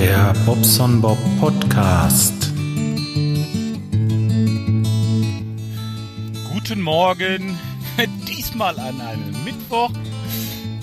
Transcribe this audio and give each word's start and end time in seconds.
Der 0.00 0.32
Bobson 0.46 1.00
Bob 1.00 1.18
Podcast. 1.40 2.52
Guten 6.52 6.80
Morgen, 6.82 7.58
diesmal 8.28 8.78
an 8.78 9.00
einem 9.00 9.42
Mittwoch. 9.42 9.90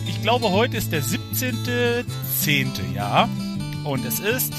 Ich 0.06 0.22
glaube, 0.22 0.52
heute 0.52 0.76
ist 0.76 0.92
der 0.92 1.02
17.10. 1.02 2.94
Ja, 2.94 3.30
und 3.86 4.04
es 4.04 4.20
ist, 4.20 4.54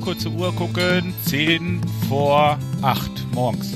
kurze 0.00 0.30
Uhr 0.30 0.54
gucken, 0.54 1.12
10 1.26 1.82
vor 2.08 2.58
8 2.80 3.34
morgens. 3.34 3.74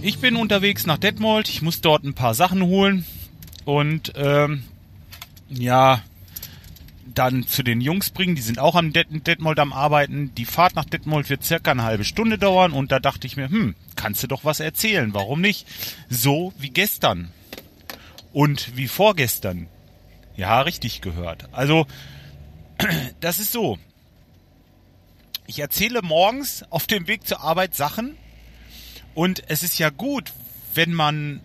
Ich 0.00 0.20
bin 0.20 0.36
unterwegs 0.36 0.86
nach 0.86 0.98
Detmold. 0.98 1.48
Ich 1.48 1.60
muss 1.60 1.80
dort 1.80 2.04
ein 2.04 2.14
paar 2.14 2.34
Sachen 2.34 2.62
holen. 2.62 3.04
Und 3.64 4.12
ähm, 4.14 4.62
ja, 5.48 6.02
dann 7.18 7.46
zu 7.46 7.62
den 7.62 7.80
Jungs 7.80 8.10
bringen. 8.10 8.36
Die 8.36 8.42
sind 8.42 8.58
auch 8.58 8.74
am 8.74 8.92
Det 8.92 9.06
Detmold 9.10 9.58
am 9.58 9.72
Arbeiten. 9.72 10.34
Die 10.34 10.44
Fahrt 10.44 10.76
nach 10.76 10.84
Detmold 10.84 11.30
wird 11.30 11.44
circa 11.44 11.70
eine 11.70 11.82
halbe 11.82 12.04
Stunde 12.04 12.38
dauern. 12.38 12.72
Und 12.72 12.92
da 12.92 13.00
dachte 13.00 13.26
ich 13.26 13.36
mir, 13.36 13.48
hm, 13.48 13.74
kannst 13.96 14.22
du 14.22 14.26
doch 14.26 14.44
was 14.44 14.60
erzählen. 14.60 15.14
Warum 15.14 15.40
nicht? 15.40 15.66
So 16.08 16.52
wie 16.58 16.70
gestern. 16.70 17.32
Und 18.32 18.76
wie 18.76 18.88
vorgestern. 18.88 19.66
Ja, 20.36 20.60
richtig 20.60 21.00
gehört. 21.00 21.48
Also, 21.52 21.86
das 23.20 23.40
ist 23.40 23.52
so. 23.52 23.78
Ich 25.46 25.60
erzähle 25.60 26.02
morgens 26.02 26.64
auf 26.70 26.86
dem 26.86 27.06
Weg 27.08 27.26
zur 27.26 27.40
Arbeit 27.40 27.74
Sachen. 27.74 28.16
Und 29.14 29.42
es 29.48 29.62
ist 29.62 29.78
ja 29.78 29.88
gut, 29.88 30.32
wenn 30.74 30.92
man 30.92 31.40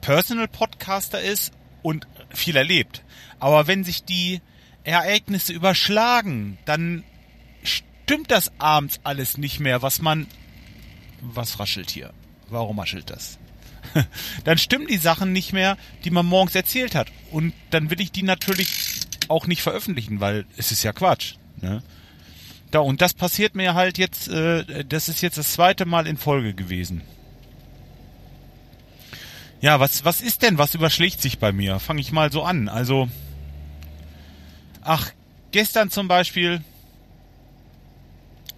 Personal 0.00 0.46
Podcaster 0.46 1.20
ist 1.20 1.52
und 1.82 2.06
viel 2.30 2.56
erlebt. 2.56 3.02
Aber 3.40 3.66
wenn 3.66 3.82
sich 3.82 4.04
die 4.04 4.40
Ereignisse 4.84 5.52
überschlagen, 5.52 6.58
dann 6.64 7.04
stimmt 7.62 8.30
das 8.30 8.52
abends 8.58 9.00
alles 9.02 9.38
nicht 9.38 9.60
mehr, 9.60 9.82
was 9.82 10.00
man... 10.00 10.26
Was 11.20 11.58
raschelt 11.58 11.90
hier? 11.90 12.12
Warum 12.48 12.78
raschelt 12.78 13.08
das? 13.10 13.38
dann 14.44 14.58
stimmen 14.58 14.86
die 14.86 14.98
Sachen 14.98 15.32
nicht 15.32 15.52
mehr, 15.52 15.78
die 16.04 16.10
man 16.10 16.26
morgens 16.26 16.54
erzählt 16.54 16.94
hat. 16.94 17.10
Und 17.30 17.54
dann 17.70 17.90
will 17.90 18.00
ich 18.00 18.12
die 18.12 18.22
natürlich 18.22 19.00
auch 19.28 19.46
nicht 19.46 19.62
veröffentlichen, 19.62 20.20
weil 20.20 20.44
es 20.56 20.70
ist 20.70 20.82
ja 20.82 20.92
Quatsch. 20.92 21.34
Ne? 21.60 21.82
Da, 22.70 22.80
und 22.80 23.00
das 23.00 23.14
passiert 23.14 23.54
mir 23.54 23.74
halt 23.74 23.98
jetzt, 23.98 24.28
äh, 24.28 24.84
das 24.84 25.08
ist 25.08 25.22
jetzt 25.22 25.38
das 25.38 25.52
zweite 25.52 25.86
Mal 25.86 26.06
in 26.06 26.16
Folge 26.16 26.54
gewesen. 26.54 27.02
Ja, 29.60 29.80
was, 29.80 30.04
was 30.04 30.20
ist 30.20 30.42
denn, 30.42 30.58
was 30.58 30.74
überschlägt 30.74 31.22
sich 31.22 31.38
bei 31.38 31.52
mir? 31.52 31.78
Fange 31.78 32.00
ich 32.00 32.12
mal 32.12 32.30
so 32.30 32.42
an. 32.42 32.68
Also, 32.68 33.08
ach, 34.84 35.10
gestern 35.50 35.90
zum 35.90 36.06
Beispiel, 36.06 36.62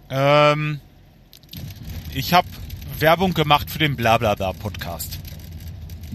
ähm, 0.09 0.79
ich 2.13 2.33
habe 2.33 2.47
Werbung 2.99 3.33
gemacht 3.33 3.69
für 3.71 3.79
den 3.79 3.95
Blablabla 3.95 4.53
Podcast. 4.53 5.19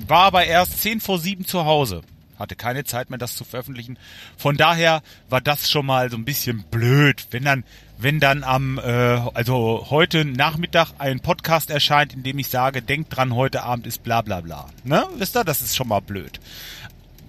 War 0.06 0.24
aber 0.24 0.44
erst 0.44 0.80
10 0.83 1.00
vor 1.00 1.18
7 1.18 1.46
zu 1.46 1.64
Hause. 1.64 2.02
Hatte 2.38 2.56
keine 2.56 2.84
Zeit 2.84 3.10
mehr, 3.10 3.18
das 3.18 3.36
zu 3.36 3.44
veröffentlichen. 3.44 3.98
Von 4.36 4.56
daher 4.56 5.02
war 5.28 5.40
das 5.40 5.70
schon 5.70 5.86
mal 5.86 6.10
so 6.10 6.16
ein 6.16 6.24
bisschen 6.24 6.64
blöd, 6.70 7.27
wenn 7.30 7.44
dann, 7.44 7.64
wenn 7.98 8.20
dann 8.20 8.42
am, 8.42 8.78
äh, 8.78 8.83
also 8.83 9.86
heute 9.90 10.24
Nachmittag 10.24 10.92
ein 10.98 11.20
Podcast 11.20 11.70
erscheint, 11.70 12.14
in 12.14 12.22
dem 12.22 12.38
ich 12.38 12.48
sage, 12.48 12.83
denkt 12.83 13.16
dran, 13.16 13.34
heute 13.34 13.62
Abend 13.62 13.86
ist 13.86 14.02
bla 14.02 14.22
bla 14.22 14.40
bla. 14.40 14.68
Ne? 14.83 15.06
Wisst 15.18 15.36
ihr, 15.36 15.44
das 15.44 15.60
ist 15.62 15.77
schon 15.77 15.88
mal 15.88 16.00
blöd. 16.00 16.40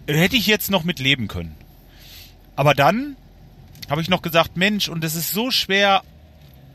Hätte 0.08 0.36
ich 0.36 0.48
jetzt 0.48 0.72
noch 0.72 0.84
mit 0.84 1.00
leben 1.00 1.28
können. 1.28 1.56
Aber 2.56 2.74
dann 2.74 3.16
habe 3.90 4.02
ich 4.02 4.10
noch 4.10 4.22
gesagt, 4.22 4.58
Mensch, 4.58 4.90
und 4.90 5.04
es 5.04 5.16
ist 5.16 5.32
so 5.32 5.52
schwer, 5.52 6.04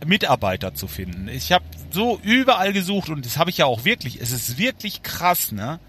Mitarbeiter 0.07 0.75
zu 0.75 0.87
finden. 0.87 1.29
Ich 1.29 1.53
habe 1.53 1.65
so 1.91 2.21
überall 2.23 2.73
gesucht 2.73 3.09
und 3.09 3.25
das 3.25 3.37
habe 3.37 3.51
ich 3.51 3.59
ja 3.59 3.67
auch 3.67 3.85
wirklich. 3.85 4.21
Es 4.21 4.31
ist 4.31 4.59
wirklich 4.59 5.03
krass, 5.03 5.53
ne? 5.53 5.81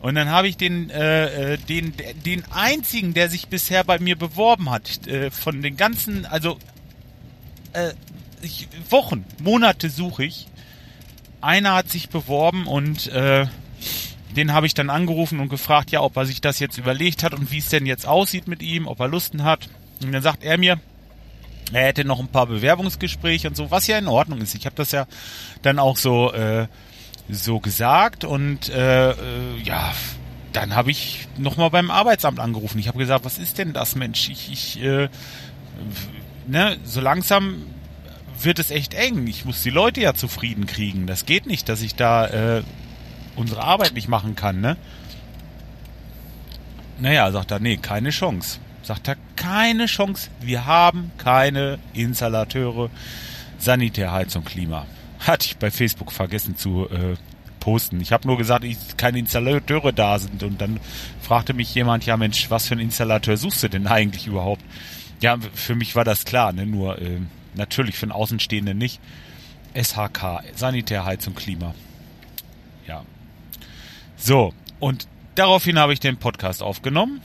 Und 0.00 0.14
dann 0.14 0.30
habe 0.30 0.48
ich 0.48 0.56
den, 0.56 0.90
äh, 0.90 1.54
äh 1.54 1.58
den, 1.58 1.92
den 2.24 2.42
einzigen, 2.50 3.12
der 3.12 3.28
sich 3.28 3.48
bisher 3.48 3.84
bei 3.84 3.98
mir 3.98 4.16
beworben 4.16 4.70
hat, 4.70 5.06
äh, 5.06 5.30
von 5.30 5.62
den 5.62 5.76
ganzen, 5.76 6.24
also 6.24 6.58
äh, 7.74 7.92
ich, 8.42 8.68
Wochen, 8.88 9.24
Monate 9.42 9.90
suche 9.90 10.24
ich. 10.24 10.46
Einer 11.42 11.74
hat 11.74 11.90
sich 11.90 12.08
beworben 12.08 12.66
und 12.66 13.08
äh, 13.08 13.46
den 14.36 14.52
habe 14.52 14.66
ich 14.66 14.74
dann 14.74 14.90
angerufen 14.90 15.40
und 15.40 15.48
gefragt, 15.48 15.90
ja, 15.90 16.00
ob 16.02 16.16
er 16.16 16.26
sich 16.26 16.40
das 16.40 16.58
jetzt 16.58 16.78
überlegt 16.78 17.22
hat 17.22 17.34
und 17.34 17.50
wie 17.50 17.58
es 17.58 17.68
denn 17.68 17.86
jetzt 17.86 18.06
aussieht 18.06 18.48
mit 18.48 18.62
ihm, 18.62 18.86
ob 18.86 19.00
er 19.00 19.08
Lusten 19.08 19.44
hat. 19.44 19.68
Und 20.02 20.12
dann 20.12 20.22
sagt 20.22 20.44
er 20.44 20.58
mir, 20.58 20.80
er 21.72 21.86
hätte 21.86 22.04
noch 22.04 22.20
ein 22.20 22.28
paar 22.28 22.46
Bewerbungsgespräche 22.46 23.48
und 23.48 23.56
so, 23.56 23.70
was 23.70 23.86
ja 23.86 23.98
in 23.98 24.08
Ordnung 24.08 24.40
ist. 24.40 24.54
Ich 24.54 24.66
habe 24.66 24.76
das 24.76 24.92
ja 24.92 25.06
dann 25.62 25.78
auch 25.78 25.96
so 25.96 26.32
äh, 26.32 26.66
so 27.28 27.60
gesagt 27.60 28.24
und 28.24 28.68
äh, 28.70 29.10
äh, 29.10 29.14
ja, 29.62 29.92
dann 30.52 30.74
habe 30.74 30.90
ich 30.90 31.28
nochmal 31.36 31.70
beim 31.70 31.90
Arbeitsamt 31.90 32.40
angerufen. 32.40 32.78
Ich 32.78 32.88
habe 32.88 32.98
gesagt, 32.98 33.24
was 33.24 33.38
ist 33.38 33.58
denn 33.58 33.72
das, 33.72 33.94
Mensch? 33.94 34.28
Ich, 34.28 34.50
ich 34.50 34.82
äh, 34.82 35.08
ne, 36.46 36.76
so 36.84 37.00
langsam 37.00 37.62
wird 38.40 38.58
es 38.58 38.70
echt 38.70 38.94
eng. 38.94 39.26
Ich 39.26 39.44
muss 39.44 39.62
die 39.62 39.70
Leute 39.70 40.00
ja 40.00 40.14
zufrieden 40.14 40.66
kriegen. 40.66 41.06
Das 41.06 41.26
geht 41.26 41.46
nicht, 41.46 41.68
dass 41.68 41.82
ich 41.82 41.94
da 41.94 42.26
äh, 42.26 42.62
unsere 43.36 43.62
Arbeit 43.62 43.94
nicht 43.94 44.08
machen 44.08 44.36
kann, 44.36 44.60
ne? 44.60 44.76
Naja, 46.98 47.30
sagt 47.32 47.50
er, 47.50 47.60
nee, 47.60 47.78
keine 47.78 48.10
Chance. 48.10 48.58
Sagt 48.82 49.08
er, 49.08 49.16
keine 49.36 49.86
Chance. 49.86 50.30
Wir 50.40 50.66
haben 50.66 51.12
keine 51.16 51.78
Installateure 51.94 52.90
Sanitärheizung 53.58 54.44
Klima. 54.44 54.86
Hatte 55.20 55.46
ich 55.46 55.56
bei 55.56 55.70
Facebook 55.70 56.12
vergessen 56.12 56.56
zu 56.56 56.88
äh, 56.90 57.16
posten. 57.60 58.00
Ich 58.00 58.12
habe 58.12 58.26
nur 58.26 58.36
gesagt, 58.36 58.64
ich, 58.64 58.76
keine 58.96 59.18
Installateure 59.18 59.92
da 59.92 60.18
sind. 60.18 60.42
Und 60.42 60.60
dann 60.60 60.80
fragte 61.20 61.54
mich 61.54 61.74
jemand, 61.74 62.04
ja 62.06 62.16
Mensch, 62.16 62.50
was 62.50 62.66
für 62.66 62.72
einen 62.72 62.82
Installateur 62.82 63.36
suchst 63.36 63.62
du 63.62 63.68
denn 63.68 63.86
eigentlich 63.86 64.26
überhaupt? 64.26 64.62
Ja, 65.20 65.36
für 65.54 65.74
mich 65.74 65.94
war 65.94 66.04
das 66.04 66.24
klar, 66.24 66.52
ne? 66.52 66.66
nur 66.66 67.00
äh, 67.00 67.20
natürlich 67.54 67.96
für 67.96 68.04
einen 68.04 68.12
Außenstehenden 68.12 68.76
nicht. 68.76 69.00
SHK, 69.74 70.42
Sanitärheizung 70.56 71.34
Klima. 71.34 71.74
Ja. 72.88 73.04
So, 74.20 74.52
und 74.80 75.08
daraufhin 75.34 75.78
habe 75.78 75.94
ich 75.94 76.00
den 76.00 76.18
Podcast 76.18 76.62
aufgenommen 76.62 77.22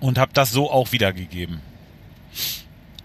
und 0.00 0.18
habe 0.18 0.32
das 0.34 0.50
so 0.50 0.70
auch 0.70 0.90
wiedergegeben. 0.90 1.60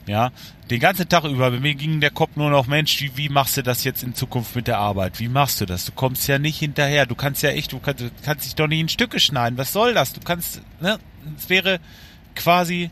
Ja, 0.07 0.31
den 0.71 0.79
ganzen 0.79 1.07
Tag 1.07 1.23
über, 1.25 1.51
bei 1.51 1.59
mir 1.59 1.75
ging 1.75 2.01
der 2.01 2.09
Kopf 2.09 2.35
nur 2.35 2.49
noch, 2.49 2.65
Mensch, 2.65 2.99
wie, 2.99 3.15
wie, 3.15 3.29
machst 3.29 3.57
du 3.57 3.61
das 3.61 3.83
jetzt 3.83 4.01
in 4.01 4.15
Zukunft 4.15 4.55
mit 4.55 4.65
der 4.65 4.79
Arbeit? 4.79 5.19
Wie 5.19 5.27
machst 5.27 5.61
du 5.61 5.67
das? 5.67 5.85
Du 5.85 5.91
kommst 5.91 6.27
ja 6.27 6.39
nicht 6.39 6.57
hinterher. 6.57 7.05
Du 7.05 7.13
kannst 7.13 7.43
ja 7.43 7.51
echt, 7.51 7.73
du 7.73 7.79
kannst, 7.79 8.03
kannst 8.23 8.45
dich 8.45 8.55
doch 8.55 8.65
nicht 8.65 8.79
in 8.79 8.89
Stücke 8.89 9.19
schneiden. 9.19 9.59
Was 9.59 9.71
soll 9.71 9.93
das? 9.93 10.13
Du 10.13 10.21
kannst, 10.21 10.63
ne? 10.81 10.97
Es 11.37 11.49
wäre 11.49 11.79
quasi, 12.35 12.89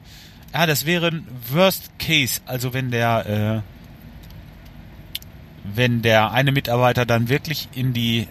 ja, 0.54 0.68
das 0.68 0.86
wäre 0.86 1.08
ein 1.08 1.28
Worst 1.50 1.98
Case. 1.98 2.40
Also 2.46 2.76
wenn 2.76 2.92
der, 2.92 3.64
äh, 3.66 5.76
wenn 5.76 6.04
der 6.04 6.32
eine 6.32 6.52
Mitarbeiter 6.52 7.08
dann 7.08 7.30
wirklich 7.30 7.68
in 7.74 7.94
die, 7.94 8.28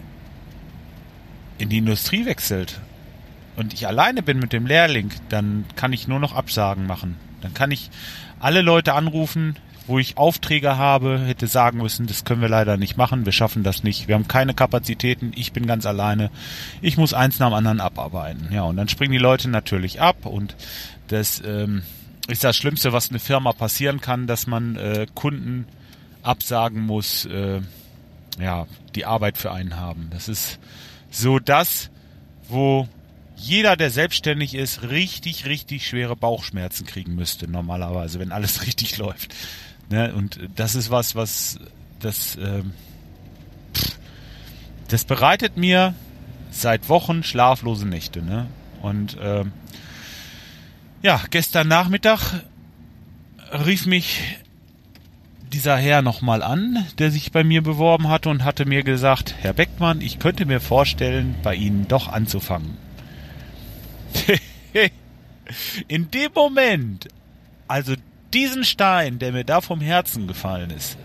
in 1.57 1.69
die 1.69 1.77
Industrie 1.77 2.25
wechselt 2.25 2.79
und 3.55 3.73
ich 3.73 3.87
alleine 3.87 4.21
bin 4.21 4.39
mit 4.39 4.53
dem 4.53 4.67
Lehrling, 4.67 5.11
dann 5.29 5.65
kann 5.75 5.91
ich 5.91 6.07
nur 6.07 6.19
noch 6.19 6.33
Absagen 6.33 6.85
machen. 6.85 7.17
Dann 7.41 7.53
kann 7.53 7.71
ich 7.71 7.89
alle 8.39 8.61
Leute 8.61 8.93
anrufen, 8.93 9.55
wo 9.87 9.99
ich 9.99 10.17
Aufträge 10.17 10.77
habe, 10.77 11.19
hätte 11.19 11.47
sagen 11.47 11.79
müssen, 11.79 12.07
das 12.07 12.25
können 12.25 12.41
wir 12.41 12.49
leider 12.49 12.77
nicht 12.77 12.97
machen, 12.97 13.25
wir 13.25 13.31
schaffen 13.31 13.63
das 13.63 13.83
nicht, 13.83 14.07
wir 14.07 14.15
haben 14.15 14.27
keine 14.27 14.53
Kapazitäten, 14.53 15.31
ich 15.35 15.53
bin 15.53 15.65
ganz 15.65 15.85
alleine, 15.85 16.29
ich 16.81 16.97
muss 16.97 17.13
eins 17.13 17.39
nach 17.39 17.49
dem 17.49 17.53
anderen 17.55 17.79
abarbeiten. 17.79 18.49
Ja, 18.51 18.63
und 18.63 18.75
dann 18.75 18.89
springen 18.89 19.13
die 19.13 19.17
Leute 19.17 19.49
natürlich 19.49 20.01
ab 20.01 20.25
und 20.25 20.55
das 21.07 21.41
ähm, 21.45 21.83
ist 22.27 22.43
das 22.43 22.57
Schlimmste, 22.57 22.91
was 22.91 23.09
eine 23.09 23.19
Firma 23.19 23.53
passieren 23.53 24.01
kann, 24.01 24.27
dass 24.27 24.45
man 24.45 24.75
äh, 24.75 25.07
Kunden 25.15 25.65
absagen 26.21 26.85
muss, 26.85 27.25
äh, 27.25 27.61
ja, 28.39 28.67
die 28.95 29.05
Arbeit 29.05 29.37
für 29.37 29.51
einen 29.51 29.77
haben. 29.77 30.09
Das 30.11 30.27
ist 30.27 30.59
so 31.09 31.39
das, 31.39 31.89
wo 32.47 32.87
jeder, 33.35 33.75
der 33.75 33.91
selbstständig 33.91 34.55
ist, 34.55 34.83
richtig, 34.83 35.45
richtig 35.45 35.87
schwere 35.87 36.15
Bauchschmerzen 36.15 36.85
kriegen 36.85 37.15
müsste, 37.15 37.49
normalerweise, 37.49 38.19
wenn 38.19 38.31
alles 38.31 38.61
richtig 38.65 38.97
läuft. 38.97 39.35
Ne? 39.89 40.13
Und 40.13 40.39
das 40.55 40.75
ist 40.75 40.89
was, 40.89 41.15
was 41.15 41.59
das, 41.99 42.35
ähm, 42.37 42.73
das 44.87 45.05
bereitet 45.05 45.57
mir 45.57 45.93
seit 46.51 46.89
Wochen 46.89 47.23
schlaflose 47.23 47.87
Nächte. 47.87 48.21
Ne? 48.21 48.47
Und 48.81 49.17
ähm, 49.21 49.51
ja, 51.01 51.21
gestern 51.29 51.67
Nachmittag 51.67 52.41
rief 53.51 53.85
mich 53.85 54.37
dieser 55.53 55.77
Herr 55.77 56.01
nochmal 56.01 56.43
an, 56.43 56.85
der 56.99 57.11
sich 57.11 57.31
bei 57.31 57.43
mir 57.43 57.61
beworben 57.61 58.09
hatte 58.09 58.29
und 58.29 58.43
hatte 58.43 58.65
mir 58.65 58.83
gesagt, 58.83 59.35
Herr 59.39 59.53
Beckmann, 59.53 60.01
ich 60.01 60.19
könnte 60.19 60.45
mir 60.45 60.59
vorstellen, 60.59 61.35
bei 61.43 61.55
Ihnen 61.55 61.87
doch 61.87 62.07
anzufangen. 62.07 62.77
In 65.87 66.11
dem 66.11 66.31
Moment, 66.33 67.07
also 67.67 67.93
diesen 68.33 68.63
Stein, 68.63 69.19
der 69.19 69.31
mir 69.31 69.43
da 69.43 69.61
vom 69.61 69.81
Herzen 69.81 70.27
gefallen 70.27 70.69
ist, 70.71 70.97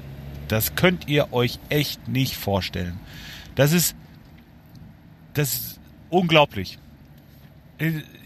das 0.49 0.75
könnt 0.75 1.09
ihr 1.09 1.33
euch 1.33 1.59
echt 1.69 2.09
nicht 2.09 2.37
vorstellen. 2.37 2.99
Das 3.55 3.73
ist, 3.73 3.95
das 5.35 5.55
ist 5.55 5.81
unglaublich. 6.11 6.79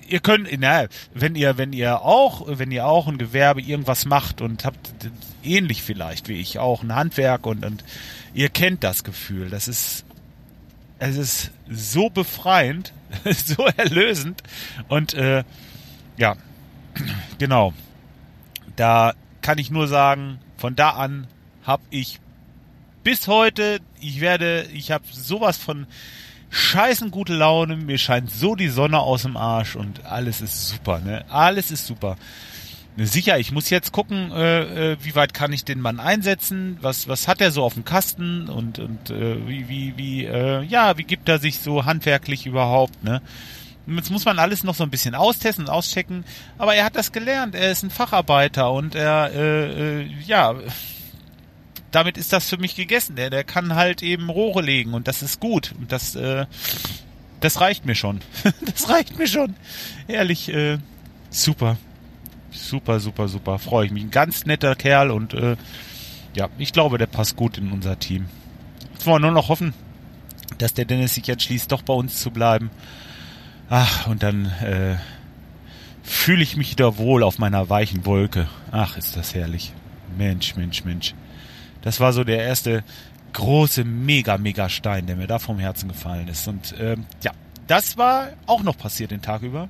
Ihr 0.09 0.21
könnt, 0.21 0.49
na, 0.59 0.87
wenn 1.15 1.35
ihr, 1.35 1.59
wenn 1.59 1.73
ihr 1.73 2.03
auch, 2.03 2.45
wenn 2.47 2.71
ihr 2.71 2.87
auch 2.87 3.09
ein 3.09 3.19
Gewerbe 3.19 3.61
irgendwas 3.61 4.05
macht 4.05 4.41
und 4.41 4.65
habt 4.65 4.93
ähnlich 5.43 5.83
vielleicht 5.83 6.29
wie 6.29 6.41
ich 6.41 6.59
auch 6.59 6.83
ein 6.83 6.95
Handwerk 6.95 7.47
und, 7.47 7.65
und 7.65 7.85
ihr 8.35 8.49
kennt 8.49 8.85
das 8.85 9.05
Gefühl. 9.05 9.51
Das 9.51 9.69
ist, 9.69 10.05
es 10.99 11.17
ist 11.17 11.51
so 11.69 12.11
befreiend, 12.11 12.93
so 13.25 13.67
erlösend 13.77 14.43
und 14.89 15.15
äh, 15.15 15.45
ja, 16.17 16.37
genau. 17.39 17.73
Da 18.77 19.15
kann 19.41 19.59
ich 19.59 19.71
nur 19.71 19.89
sagen, 19.89 20.39
von 20.57 20.77
da 20.77 20.91
an 20.91 21.27
habe 21.65 21.83
ich 21.91 22.21
bis 23.05 23.29
heute, 23.29 23.81
ich 24.01 24.21
werde, 24.21 24.67
ich 24.75 24.91
habe 24.91 25.05
sowas 25.11 25.57
von 25.57 25.87
scheißen 26.51 27.11
gute 27.11 27.35
Laune, 27.35 27.77
mir 27.77 27.99
scheint 27.99 28.31
so 28.31 28.55
die 28.55 28.69
Sonne 28.69 29.01
aus 29.01 29.23
dem 29.23 29.37
Arsch 29.37 29.77
und 29.77 30.05
alles 30.07 30.41
ist 30.41 30.69
super, 30.69 31.01
ne? 31.01 31.25
Alles 31.29 31.71
ist 31.71 31.87
super. 31.87 32.17
Sicher, 32.99 33.39
ich 33.39 33.53
muss 33.53 33.69
jetzt 33.69 33.93
gucken, 33.93 34.33
äh, 34.33 34.93
äh, 34.93 34.97
wie 35.03 35.15
weit 35.15 35.35
kann 35.35 35.53
ich 35.53 35.67
den 35.67 35.81
Mann 35.81 36.01
einsetzen, 36.01 36.79
was 36.81 37.09
was 37.09 37.29
hat 37.29 37.43
er 37.43 37.51
so 37.51 37.63
auf 37.63 37.75
dem 37.75 37.85
Kasten 37.85 38.49
und 38.49 38.79
und 38.79 39.11
äh, 39.11 39.47
wie 39.47 39.69
wie 39.69 39.95
wie 39.99 40.25
äh, 40.25 40.63
ja, 40.63 40.97
wie 40.97 41.05
gibt 41.05 41.29
er 41.29 41.39
sich 41.39 41.59
so 41.59 41.85
handwerklich 41.85 42.47
überhaupt, 42.47 43.05
ne? 43.05 43.21
Jetzt 43.87 44.11
muss 44.11 44.25
man 44.25 44.39
alles 44.39 44.65
noch 44.65 44.75
so 44.75 44.83
ein 44.83 44.91
bisschen 44.91 45.15
austesten 45.15 45.67
und 45.67 45.71
auschecken, 45.71 46.25
aber 46.59 46.75
er 46.75 46.85
hat 46.85 46.97
das 46.97 47.13
gelernt, 47.13 47.55
er 47.55 47.71
ist 47.71 47.85
ein 47.85 47.91
Facharbeiter 47.91 48.73
und 48.73 48.95
er 48.95 49.31
äh, 49.33 50.01
äh, 50.01 50.07
ja, 50.27 50.55
damit 51.97 52.19
ist 52.19 52.31
das 52.35 52.47
für 52.47 52.59
mich 52.59 52.77
gegessen. 52.77 53.17
Der, 53.17 53.31
der 53.31 53.43
kann 53.43 53.75
halt 53.75 54.03
eben 54.03 54.29
Rohre 54.29 54.61
legen 54.61 54.93
und 54.93 55.09
das 55.09 55.23
ist 55.23 55.41
gut. 55.41 55.73
Und 55.79 55.93
das, 55.93 56.15
äh, 56.15 56.45
das 57.41 57.63
reicht 57.63 57.87
mir 57.87 57.95
schon. 57.95 58.21
das 58.61 58.91
reicht 58.91 59.19
mir 59.19 59.27
schon. 59.27 59.57
Ehrlich, 60.07 60.53
äh, 60.53 60.77
super. 61.31 61.79
Super, 62.51 63.01
super, 63.01 63.29
super. 63.29 63.59
Freue 63.59 63.87
ich 63.87 63.93
mich. 63.93 64.05
Ein 64.05 64.11
ganz 64.11 64.45
netter 64.45 64.75
Kerl 64.75 65.11
und 65.11 65.33
äh, 65.33 65.57
ja, 66.35 66.51
ich 66.59 66.75
glaube, 66.75 66.99
der 66.99 67.07
passt 67.07 67.35
gut 67.35 67.57
in 67.57 67.73
unser 67.73 67.99
Team. 67.99 68.27
Jetzt 68.93 69.07
wollen 69.07 69.23
wir 69.23 69.31
nur 69.31 69.41
noch 69.41 69.49
hoffen, 69.49 69.73
dass 70.59 70.75
der 70.75 70.85
Dennis 70.85 71.15
sich 71.15 71.27
entschließt, 71.27 71.73
doch 71.73 71.81
bei 71.81 71.95
uns 71.95 72.21
zu 72.21 72.31
bleiben. 72.31 72.69
Ach, 73.71 74.07
und 74.07 74.23
dann 74.23 74.45
äh, 74.61 74.97
fühle 76.03 76.43
ich 76.43 76.59
mich 76.59 76.73
wieder 76.73 76.99
wohl 76.99 77.23
auf 77.23 77.39
meiner 77.39 77.71
weichen 77.71 78.05
Wolke. 78.05 78.49
Ach, 78.71 78.99
ist 78.99 79.17
das 79.17 79.35
herrlich. 79.35 79.73
Mensch, 80.19 80.57
Mensch, 80.57 80.85
Mensch. 80.85 81.15
Das 81.87 82.01
war 82.01 82.13
so 82.13 82.25
der 82.25 82.43
erste 82.43 82.83
große, 83.33 83.85
mega, 83.85 84.39
mega 84.39 84.69
Stein, 84.69 85.07
der 85.07 85.15
mir 85.15 85.29
da 85.29 85.39
vom 85.39 85.61
Herzen 85.61 85.89
gefallen 85.89 86.27
ist. 86.27 86.49
Und 86.49 86.75
ähm, 86.81 87.07
ja, 87.23 87.31
das 87.69 87.97
war 87.97 88.31
auch 88.47 88.65
noch 88.65 88.77
passiert 88.77 89.13
den 89.13 89.23
Tag 89.23 89.43
über. 89.43 89.69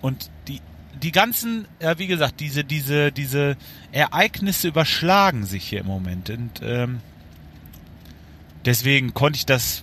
Und 0.00 0.30
die 0.46 0.60
die 1.02 1.10
ganzen, 1.10 1.66
ja, 1.82 1.98
wie 1.98 2.06
gesagt, 2.06 2.38
diese 2.38 2.62
diese 2.62 3.10
diese 3.10 3.56
Ereignisse 3.90 4.68
überschlagen 4.68 5.44
sich 5.44 5.64
hier 5.64 5.80
im 5.80 5.86
Moment 5.86 6.30
und 6.30 6.60
ähm, 6.62 7.00
deswegen 8.64 9.12
konnte 9.12 9.38
ich 9.38 9.46
das 9.46 9.82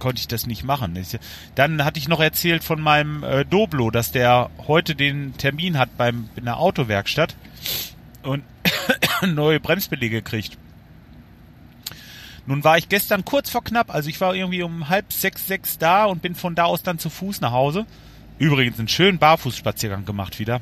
konnte 0.00 0.18
ich 0.18 0.26
das 0.26 0.48
nicht 0.48 0.64
machen. 0.64 1.00
Dann 1.54 1.84
hatte 1.84 2.00
ich 2.00 2.08
noch 2.08 2.20
erzählt 2.20 2.64
von 2.64 2.80
meinem 2.80 3.22
äh, 3.22 3.44
Doblo, 3.44 3.92
dass 3.92 4.10
der 4.10 4.50
heute 4.66 4.96
den 4.96 5.36
Termin 5.36 5.78
hat 5.78 5.96
beim 5.96 6.28
in 6.34 6.46
der 6.46 6.58
Autowerkstatt 6.58 7.36
und 8.24 8.42
neue 9.26 9.60
Bremsbeläge 9.60 10.22
kriegt. 10.22 10.58
Nun 12.46 12.64
war 12.64 12.78
ich 12.78 12.88
gestern 12.88 13.24
kurz 13.24 13.50
vor 13.50 13.62
knapp, 13.62 13.92
also 13.92 14.08
ich 14.08 14.20
war 14.20 14.34
irgendwie 14.34 14.62
um 14.62 14.88
halb 14.88 15.12
sechs, 15.12 15.46
sechs 15.46 15.76
da 15.76 16.06
und 16.06 16.22
bin 16.22 16.34
von 16.34 16.54
da 16.54 16.64
aus 16.64 16.82
dann 16.82 16.98
zu 16.98 17.10
Fuß 17.10 17.40
nach 17.42 17.52
Hause. 17.52 17.84
Übrigens 18.38 18.78
einen 18.78 18.88
schönen 18.88 19.18
Barfußspaziergang 19.18 20.04
gemacht 20.04 20.38
wieder. 20.38 20.60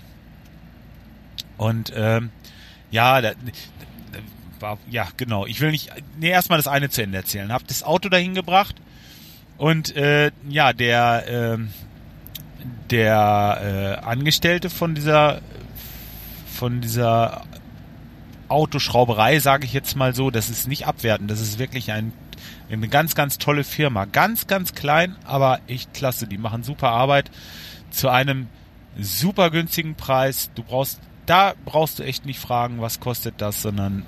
Und 1.59 1.93
ähm, 1.95 2.31
ja, 2.91 3.21
da, 3.21 3.33
war, 4.61 4.79
ja, 4.91 5.07
genau. 5.17 5.47
Ich 5.47 5.61
will 5.61 5.71
nicht, 5.71 5.91
nee, 6.19 6.31
erstmal 6.31 6.59
das 6.59 6.67
eine 6.67 6.91
zu 6.91 7.03
Ende 7.03 7.19
erzählen. 7.19 7.53
Hab 7.53 7.67
das 7.69 7.83
Auto 7.83 8.09
dahin 8.09 8.35
gebracht 8.35 8.77
und 9.59 9.95
äh, 9.97 10.31
ja, 10.49 10.73
der 10.73 11.57
äh, 11.57 11.59
der 12.91 14.01
äh, 14.03 14.05
Angestellte 14.05 14.71
von 14.71 14.95
dieser 14.95 15.41
von 16.47 16.81
dieser 16.81 17.45
Autoschrauberei, 18.49 19.39
sage 19.41 19.65
ich 19.65 19.73
jetzt 19.73 19.97
mal 19.97 20.15
so, 20.15 20.31
das 20.31 20.51
ist 20.51 20.69
nicht 20.69 20.87
abwertend, 20.87 21.31
das 21.31 21.41
ist 21.41 21.59
wirklich 21.59 21.93
ein, 21.93 22.13
eine 22.71 22.89
ganz, 22.89 23.15
ganz 23.15 23.39
tolle 23.39 23.65
Firma. 23.65 24.05
Ganz, 24.05 24.47
ganz 24.47 24.75
klein, 24.75 25.17
aber 25.25 25.61
echt 25.67 25.95
klasse. 25.95 26.27
Die 26.27 26.39
machen 26.39 26.63
super 26.63 26.91
Arbeit 26.91 27.31
zu 27.91 28.09
einem 28.09 28.49
super 28.99 29.51
günstigen 29.51 29.95
Preis. 29.95 30.51
Du 30.55 30.63
brauchst, 30.63 31.01
da 31.27 31.55
brauchst 31.65 31.99
du 31.99 32.03
echt 32.03 32.27
nicht 32.27 32.39
fragen, 32.39 32.81
was 32.81 33.01
kostet 33.01 33.35
das, 33.39 33.63
sondern 33.63 34.05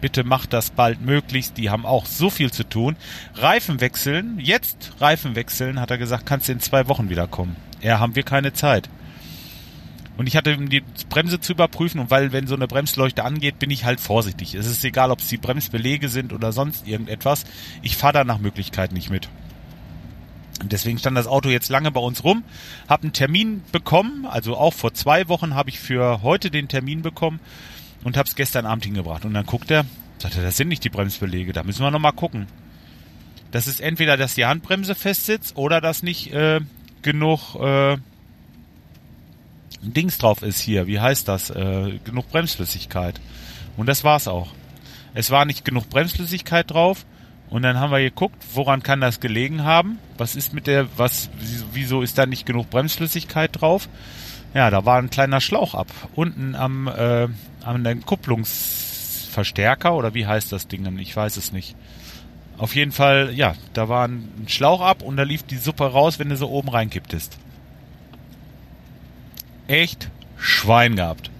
bitte 0.00 0.24
mach 0.24 0.46
das 0.46 0.70
bald 0.70 1.00
möglichst. 1.00 1.56
Die 1.56 1.70
haben 1.70 1.86
auch 1.86 2.06
so 2.06 2.30
viel 2.30 2.50
zu 2.50 2.64
tun. 2.64 2.96
Reifen 3.34 3.80
wechseln, 3.80 4.38
jetzt 4.40 4.92
Reifen 5.00 5.34
wechseln, 5.34 5.80
hat 5.80 5.90
er 5.90 5.98
gesagt, 5.98 6.26
kannst 6.26 6.48
du 6.48 6.52
in 6.52 6.60
zwei 6.60 6.88
Wochen 6.88 7.10
wiederkommen. 7.10 7.56
Ja, 7.80 7.98
haben 7.98 8.16
wir 8.16 8.22
keine 8.22 8.52
Zeit. 8.52 8.88
Und 10.18 10.26
ich 10.26 10.36
hatte 10.36 10.56
die 10.58 10.82
Bremse 11.08 11.38
zu 11.38 11.52
überprüfen 11.52 12.00
und 12.00 12.10
weil, 12.10 12.32
wenn 12.32 12.48
so 12.48 12.56
eine 12.56 12.66
Bremsleuchte 12.66 13.24
angeht, 13.24 13.60
bin 13.60 13.70
ich 13.70 13.84
halt 13.84 14.00
vorsichtig. 14.00 14.54
Es 14.56 14.66
ist 14.66 14.84
egal, 14.84 15.12
ob 15.12 15.20
es 15.20 15.28
die 15.28 15.36
Bremsbelege 15.36 16.08
sind 16.08 16.32
oder 16.32 16.50
sonst 16.50 16.88
irgendetwas. 16.88 17.44
Ich 17.82 17.96
fahre 17.96 18.14
da 18.14 18.24
nach 18.24 18.38
Möglichkeit 18.38 18.90
nicht 18.90 19.10
mit. 19.10 19.28
Und 20.60 20.72
deswegen 20.72 20.98
stand 20.98 21.16
das 21.16 21.28
Auto 21.28 21.50
jetzt 21.50 21.68
lange 21.68 21.92
bei 21.92 22.00
uns 22.00 22.24
rum, 22.24 22.42
habe 22.88 23.04
einen 23.04 23.12
Termin 23.12 23.62
bekommen, 23.70 24.26
also 24.26 24.56
auch 24.56 24.74
vor 24.74 24.92
zwei 24.92 25.28
Wochen 25.28 25.54
habe 25.54 25.70
ich 25.70 25.78
für 25.78 26.20
heute 26.22 26.50
den 26.50 26.66
Termin 26.66 27.02
bekommen 27.02 27.38
und 28.02 28.16
habe 28.16 28.28
es 28.28 28.34
gestern 28.34 28.66
Abend 28.66 28.84
hingebracht. 28.84 29.24
Und 29.24 29.34
dann 29.34 29.46
guckt 29.46 29.70
er, 29.70 29.84
sagt 30.18 30.36
er, 30.36 30.42
das 30.42 30.56
sind 30.56 30.66
nicht 30.66 30.82
die 30.82 30.90
Bremsbelege, 30.90 31.52
da 31.52 31.62
müssen 31.62 31.82
wir 31.82 31.92
nochmal 31.92 32.12
gucken. 32.12 32.48
Das 33.52 33.68
ist 33.68 33.80
entweder, 33.80 34.16
dass 34.16 34.34
die 34.34 34.46
Handbremse 34.46 34.96
festsitzt 34.96 35.56
oder 35.56 35.80
dass 35.80 36.02
nicht 36.02 36.32
äh, 36.32 36.60
genug 37.02 37.54
äh, 37.54 37.98
Dings 39.82 40.18
drauf 40.18 40.42
ist 40.42 40.60
hier, 40.60 40.86
wie 40.86 41.00
heißt 41.00 41.28
das, 41.28 41.50
äh, 41.50 41.98
genug 42.04 42.30
Bremsflüssigkeit. 42.30 43.20
Und 43.76 43.86
das 43.86 44.04
war's 44.04 44.28
auch. 44.28 44.52
Es 45.14 45.30
war 45.30 45.44
nicht 45.44 45.64
genug 45.64 45.88
Bremsflüssigkeit 45.88 46.70
drauf. 46.70 47.04
Und 47.50 47.62
dann 47.62 47.78
haben 47.78 47.92
wir 47.92 48.00
geguckt, 48.00 48.36
woran 48.52 48.82
kann 48.82 49.00
das 49.00 49.20
gelegen 49.20 49.64
haben? 49.64 49.98
Was 50.18 50.36
ist 50.36 50.52
mit 50.52 50.66
der, 50.66 50.86
was, 50.98 51.30
wieso 51.72 52.02
ist 52.02 52.18
da 52.18 52.26
nicht 52.26 52.44
genug 52.44 52.68
Bremsflüssigkeit 52.68 53.50
drauf? 53.58 53.88
Ja, 54.52 54.70
da 54.70 54.84
war 54.84 54.98
ein 54.98 55.10
kleiner 55.10 55.40
Schlauch 55.40 55.74
ab. 55.74 55.86
Unten 56.14 56.54
am, 56.54 56.88
äh, 56.88 57.28
am 57.62 57.84
den 57.84 58.04
Kupplungsverstärker 58.04 59.94
oder 59.94 60.12
wie 60.12 60.26
heißt 60.26 60.52
das 60.52 60.68
Ding? 60.68 60.98
Ich 60.98 61.16
weiß 61.16 61.38
es 61.38 61.52
nicht. 61.52 61.74
Auf 62.58 62.74
jeden 62.74 62.92
Fall, 62.92 63.32
ja, 63.32 63.54
da 63.72 63.88
war 63.88 64.06
ein 64.06 64.46
Schlauch 64.48 64.80
ab 64.80 65.02
und 65.02 65.16
da 65.16 65.22
lief 65.22 65.44
die 65.44 65.56
Suppe 65.56 65.84
raus, 65.84 66.18
wenn 66.18 66.28
du 66.28 66.36
so 66.36 66.50
oben 66.50 66.68
reinkipptest 66.68 67.38
echt 69.68 70.10
Schwein 70.36 70.96
gehabt. 70.96 71.30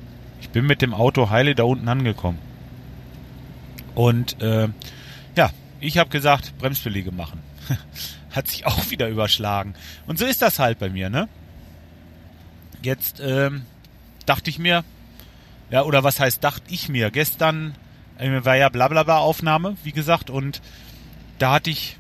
Ich 0.40 0.50
bin 0.50 0.66
mit 0.66 0.82
dem 0.82 0.94
Auto 0.94 1.30
heile 1.30 1.54
da 1.54 1.64
unten 1.64 1.88
angekommen. 1.88 2.38
Und 3.94 4.40
äh, 4.40 4.68
ja, 5.36 5.50
ich 5.80 5.98
habe 5.98 6.10
gesagt, 6.10 6.56
Bremsbeläge 6.58 7.10
machen. 7.10 7.40
Hat 8.30 8.48
sich 8.48 8.66
auch 8.66 8.90
wieder 8.90 9.08
überschlagen. 9.08 9.74
Und 10.06 10.18
so 10.18 10.24
ist 10.24 10.42
das 10.42 10.58
halt 10.58 10.78
bei 10.78 10.88
mir, 10.88 11.10
ne? 11.10 11.28
Jetzt 12.82 13.20
ähm, 13.20 13.62
dachte 14.24 14.50
ich 14.50 14.58
mir, 14.58 14.84
ja, 15.70 15.82
oder 15.82 16.04
was 16.04 16.20
heißt 16.20 16.44
dachte 16.44 16.62
ich 16.68 16.88
mir? 16.88 17.10
Gestern 17.10 17.74
äh, 18.18 18.44
war 18.44 18.56
ja 18.56 18.68
blablabla 18.68 19.18
Aufnahme, 19.18 19.76
wie 19.82 19.92
gesagt, 19.92 20.30
und 20.30 20.62
da 21.38 21.52
hatte 21.54 21.70
ich 21.70 21.96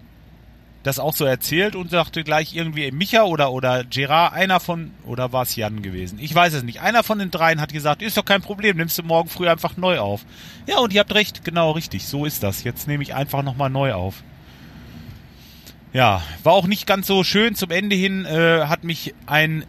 das 0.82 0.98
auch 0.98 1.14
so 1.14 1.24
erzählt 1.24 1.74
und 1.74 1.90
sagte 1.90 2.24
gleich 2.24 2.54
irgendwie 2.54 2.90
Micha 2.92 3.24
oder, 3.24 3.52
oder 3.52 3.84
Gerard, 3.84 4.32
einer 4.32 4.60
von, 4.60 4.92
oder 5.04 5.32
war 5.32 5.42
es 5.42 5.56
Jan 5.56 5.82
gewesen? 5.82 6.18
Ich 6.20 6.34
weiß 6.34 6.54
es 6.54 6.62
nicht. 6.62 6.80
Einer 6.80 7.02
von 7.02 7.18
den 7.18 7.30
dreien 7.30 7.60
hat 7.60 7.72
gesagt, 7.72 8.00
ist 8.02 8.16
doch 8.16 8.24
kein 8.24 8.42
Problem, 8.42 8.76
nimmst 8.76 8.98
du 8.98 9.02
morgen 9.02 9.28
früh 9.28 9.48
einfach 9.48 9.76
neu 9.76 9.98
auf. 9.98 10.24
Ja, 10.66 10.78
und 10.78 10.92
ihr 10.92 11.00
habt 11.00 11.14
recht, 11.14 11.44
genau 11.44 11.72
richtig, 11.72 12.06
so 12.06 12.24
ist 12.24 12.42
das. 12.42 12.64
Jetzt 12.64 12.86
nehme 12.86 13.02
ich 13.02 13.14
einfach 13.14 13.42
nochmal 13.42 13.70
neu 13.70 13.92
auf. 13.92 14.22
Ja, 15.92 16.22
war 16.42 16.52
auch 16.52 16.66
nicht 16.66 16.86
ganz 16.86 17.06
so 17.06 17.24
schön. 17.24 17.54
Zum 17.54 17.70
Ende 17.70 17.96
hin 17.96 18.24
äh, 18.26 18.66
hat 18.66 18.84
mich 18.84 19.14
ein 19.26 19.64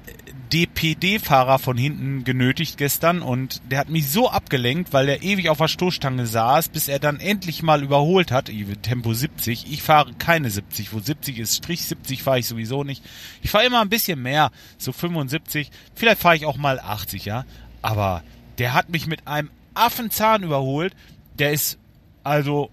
DPD-Fahrer 0.52 1.60
von 1.60 1.78
hinten 1.78 2.24
genötigt 2.24 2.78
gestern 2.78 3.22
und 3.22 3.62
der 3.70 3.80
hat 3.80 3.90
mich 3.90 4.10
so 4.10 4.30
abgelenkt, 4.30 4.94
weil 4.94 5.08
er 5.08 5.22
ewig 5.22 5.50
auf 5.50 5.60
der 5.60 5.68
Stoßstange 5.68 6.26
saß, 6.26 6.70
bis 6.70 6.88
er 6.88 7.00
dann 7.00 7.20
endlich 7.20 7.62
mal 7.62 7.84
überholt 7.84 8.32
hat, 8.32 8.52
Tempo 8.82 9.14
70. 9.14 9.72
Ich 9.72 9.84
fahre 9.84 10.14
keine 10.14 10.50
70, 10.50 10.92
wo 10.94 11.00
70 11.00 11.38
ist, 11.38 11.58
Strich 11.58 11.86
70 11.86 12.24
fahre 12.24 12.40
ich 12.40 12.48
sowieso 12.48 12.84
nicht. 12.84 13.04
Ich 13.42 13.52
fahre 13.52 13.66
immer 13.66 13.82
ein 13.82 13.90
bisschen 13.90 14.22
mehr, 14.22 14.52
so 14.78 14.92
75. 14.92 15.70
Vielleicht 15.94 16.22
fahre 16.22 16.36
ich 16.36 16.46
auch 16.46 16.58
mal 16.58 16.80
80, 16.80 17.26
ja. 17.26 17.46
Aber 17.82 18.24
der 18.58 18.74
hat 18.74 18.90
mich 18.90 19.06
mit 19.06 19.28
einem 19.28 19.52
Affenzahn 19.76 20.44
überholt. 20.44 20.96
Der 21.38 21.52
ist 21.52 21.78
also, 22.24 22.72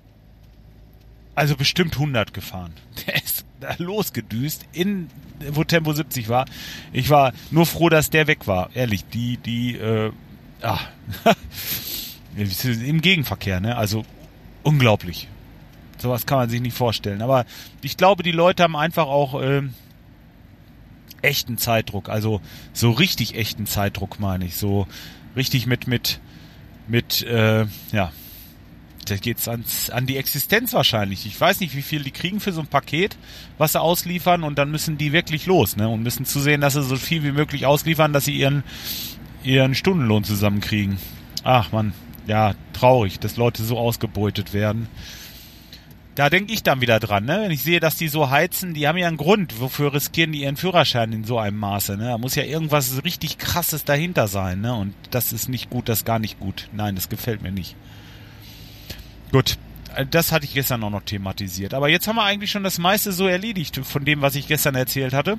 also 1.35 1.57
bestimmt 1.57 1.95
100 1.95 2.33
gefahren. 2.33 2.73
Der 3.07 3.23
losgedüst, 3.79 4.67
in, 4.73 5.09
wo 5.53 5.65
Tempo 5.65 5.93
70 5.93 6.29
war. 6.29 6.47
Ich 6.93 7.11
war 7.11 7.33
nur 7.51 7.67
froh, 7.67 7.89
dass 7.89 8.11
der 8.11 8.27
weg 8.27 8.47
war. 8.47 8.71
Ehrlich, 8.75 9.05
die, 9.05 9.37
die, 9.39 9.77
äh, 9.77 10.13
ah, 10.63 10.81
im 12.37 13.01
Gegenverkehr, 13.01 13.61
ne? 13.61 13.77
Also 13.77 14.05
unglaublich. 14.63 15.29
Sowas 15.99 16.27
kann 16.27 16.39
man 16.39 16.51
sich 16.51 16.61
nicht 16.61 16.77
vorstellen. 16.77 17.23
Aber 17.23 17.47
ich 17.83 17.97
glaube, 17.97 18.23
die 18.23 18.33
Leute 18.33 18.63
haben 18.63 18.77
einfach 18.77 19.07
auch 19.07 19.41
äh, 19.41 19.63
echten 21.23 21.59
Zeitdruck. 21.59 22.09
Also 22.09 22.41
so 22.73 22.91
richtig 22.91 23.37
echten 23.37 23.67
Zeitdruck 23.67 24.21
meine 24.21 24.45
ich. 24.45 24.57
So 24.57 24.87
richtig 25.37 25.67
mit, 25.67 25.87
mit, 25.87 26.21
mit, 26.89 27.23
äh, 27.23 27.67
ja, 27.93 28.13
da 29.11 29.17
geht's 29.17 29.49
ans, 29.49 29.91
an 29.91 30.07
die 30.07 30.17
Existenz 30.17 30.73
wahrscheinlich. 30.73 31.27
Ich 31.27 31.41
weiß 31.41 31.61
nicht, 31.61 31.77
wie 31.77 31.83
viel 31.83 32.03
die 32.03 32.11
kriegen 32.11 32.41
für 32.41 32.53
so 32.53 32.61
ein 32.61 32.67
Paket, 32.67 33.17
was 33.59 33.73
sie 33.73 33.81
ausliefern 33.81 34.43
und 34.43 34.59
dann 34.59 34.71
müssen 34.71 34.99
die 34.99 35.13
wirklich 35.13 35.47
los, 35.47 35.77
ne? 35.77 35.89
Und 35.89 36.03
müssen 36.03 36.27
zusehen, 36.27 36.61
dass 36.61 36.75
sie 36.75 36.83
so 36.83 36.97
viel 36.97 37.23
wie 37.23 37.33
möglich 37.33 37.67
ausliefern, 37.67 38.13
dass 38.13 38.25
sie 38.25 38.37
ihren, 38.37 38.65
ihren 39.43 39.75
Stundenlohn 39.75 40.25
zusammenkriegen. 40.25 40.99
Ach 41.45 41.73
man, 41.73 41.93
ja, 42.27 42.55
traurig, 42.73 43.21
dass 43.21 43.37
Leute 43.37 43.63
so 43.63 43.79
ausgebeutet 43.79 44.53
werden. 44.53 44.89
Da 46.17 46.31
denke 46.31 46.55
ich 46.55 46.63
dann 46.63 46.81
wieder 46.81 46.99
dran, 46.99 47.27
ne? 47.27 47.43
Wenn 47.43 47.51
ich 47.51 47.63
sehe, 47.63 47.79
dass 47.79 47.97
die 47.97 48.09
so 48.09 48.31
heizen, 48.31 48.73
die 48.73 48.89
haben 48.89 48.97
ja 48.97 49.07
einen 49.07 49.19
Grund, 49.19 49.61
wofür 49.61 49.93
riskieren 49.93 50.33
die 50.33 50.43
ihren 50.43 50.57
Führerschein 50.57 51.13
in 51.13 51.25
so 51.25 51.39
einem 51.39 51.59
Maße, 51.59 51.99
ne? 51.99 52.07
Da 52.07 52.19
muss 52.19 52.35
ja 52.35 52.43
irgendwas 52.43 53.05
richtig 53.05 53.37
krasses 53.37 53.85
dahinter 53.85 54.27
sein, 54.27 54.63
ne? 54.63 54.75
Und 54.75 54.95
das 55.11 55.33
ist 55.35 55.51
nicht 55.51 55.69
gut, 55.69 55.91
das 55.91 55.99
ist 55.99 56.05
gar 56.07 56.19
nicht 56.19 56.41
gut. 56.41 56.69
Nein, 56.73 56.95
das 56.95 57.11
gefällt 57.11 57.43
mir 57.43 57.53
nicht. 57.53 57.77
Gut, 59.33 59.59
äh, 59.95 60.07
das 60.07 60.33
hatte 60.33 60.45
ich 60.45 60.55
gestern 60.55 60.83
auch 60.85 60.91
noch 60.91 61.03
thematisiert. 61.03 61.75
Aber 61.75 61.89
jetzt 61.89 62.07
haben 62.09 62.17
wir 62.17 62.25
eigentlich 62.25 62.51
schon 62.51 62.65
das 62.65 62.79
meiste 62.79 63.13
so 63.13 63.27
erledigt 63.27 63.81
von 63.85 64.05
dem, 64.05 64.23
was 64.23 64.35
ich 64.35 64.49
gestern 64.49 64.75
erzählt 64.75 65.13
hatte. 65.13 65.39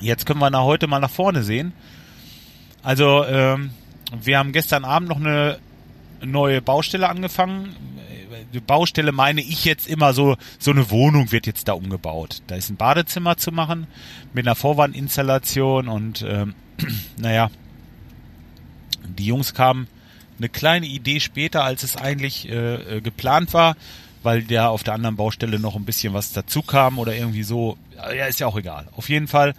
Jetzt 0.00 0.24
können 0.26 0.40
wir 0.40 0.50
nach 0.50 0.64
heute 0.64 0.86
mal 0.86 1.00
nach 1.00 1.10
vorne 1.10 1.42
sehen. 1.42 1.72
Also, 2.82 3.24
ähm, 3.26 3.70
wir 4.18 4.38
haben 4.38 4.52
gestern 4.52 4.84
Abend 4.84 5.08
noch 5.08 5.18
eine 5.18 5.58
neue 6.22 6.62
Baustelle 6.62 7.08
angefangen. 7.08 7.76
Die 8.54 8.60
Baustelle 8.60 9.12
meine 9.12 9.42
ich 9.42 9.64
jetzt 9.64 9.86
immer 9.86 10.12
so, 10.12 10.36
so 10.58 10.70
eine 10.70 10.90
Wohnung 10.90 11.30
wird 11.30 11.46
jetzt 11.46 11.68
da 11.68 11.74
umgebaut. 11.74 12.42
Da 12.46 12.56
ist 12.56 12.70
ein 12.70 12.76
Badezimmer 12.76 13.36
zu 13.36 13.52
machen 13.52 13.86
mit 14.32 14.46
einer 14.46 14.56
Vorwandinstallation 14.56 15.88
und 15.88 16.24
ähm, 16.26 16.54
naja, 17.18 17.50
die 19.06 19.26
Jungs 19.26 19.54
kamen 19.54 19.86
eine 20.40 20.48
kleine 20.48 20.86
Idee 20.86 21.20
später, 21.20 21.62
als 21.64 21.82
es 21.82 21.96
eigentlich 21.96 22.48
äh, 22.48 22.96
äh, 22.96 23.00
geplant 23.00 23.52
war, 23.52 23.76
weil 24.22 24.42
der 24.42 24.70
auf 24.70 24.82
der 24.82 24.94
anderen 24.94 25.16
Baustelle 25.16 25.58
noch 25.58 25.76
ein 25.76 25.84
bisschen 25.84 26.14
was 26.14 26.32
dazu 26.32 26.62
kam 26.62 26.98
oder 26.98 27.14
irgendwie 27.14 27.42
so. 27.42 27.76
Ja, 27.96 28.24
ist 28.24 28.40
ja 28.40 28.46
auch 28.46 28.56
egal. 28.56 28.88
Auf 28.96 29.10
jeden 29.10 29.28
Fall, 29.28 29.54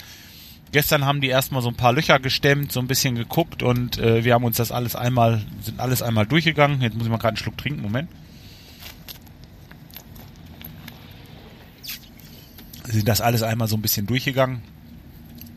gestern 0.72 1.06
haben 1.06 1.22
die 1.22 1.28
erstmal 1.28 1.62
so 1.62 1.70
ein 1.70 1.76
paar 1.76 1.94
Löcher 1.94 2.20
gestemmt, 2.20 2.72
so 2.72 2.80
ein 2.80 2.88
bisschen 2.88 3.16
geguckt 3.16 3.62
und 3.62 4.00
äh, 4.00 4.24
wir 4.24 4.34
haben 4.34 4.44
uns 4.44 4.58
das 4.58 4.72
alles 4.72 4.96
einmal, 4.96 5.44
sind 5.62 5.80
alles 5.80 6.02
einmal 6.02 6.26
durchgegangen. 6.26 6.82
Jetzt 6.82 6.96
muss 6.96 7.04
ich 7.04 7.12
mal 7.12 7.18
gerade 7.18 7.30
einen 7.30 7.38
Schluck 7.38 7.58
trinken, 7.60 7.84
Moment. 7.84 8.10
Sind 12.86 13.08
das 13.08 13.22
alles 13.22 13.44
einmal 13.44 13.68
so 13.68 13.78
ein 13.78 13.82
bisschen 13.84 14.08
durchgegangen. 14.08 14.64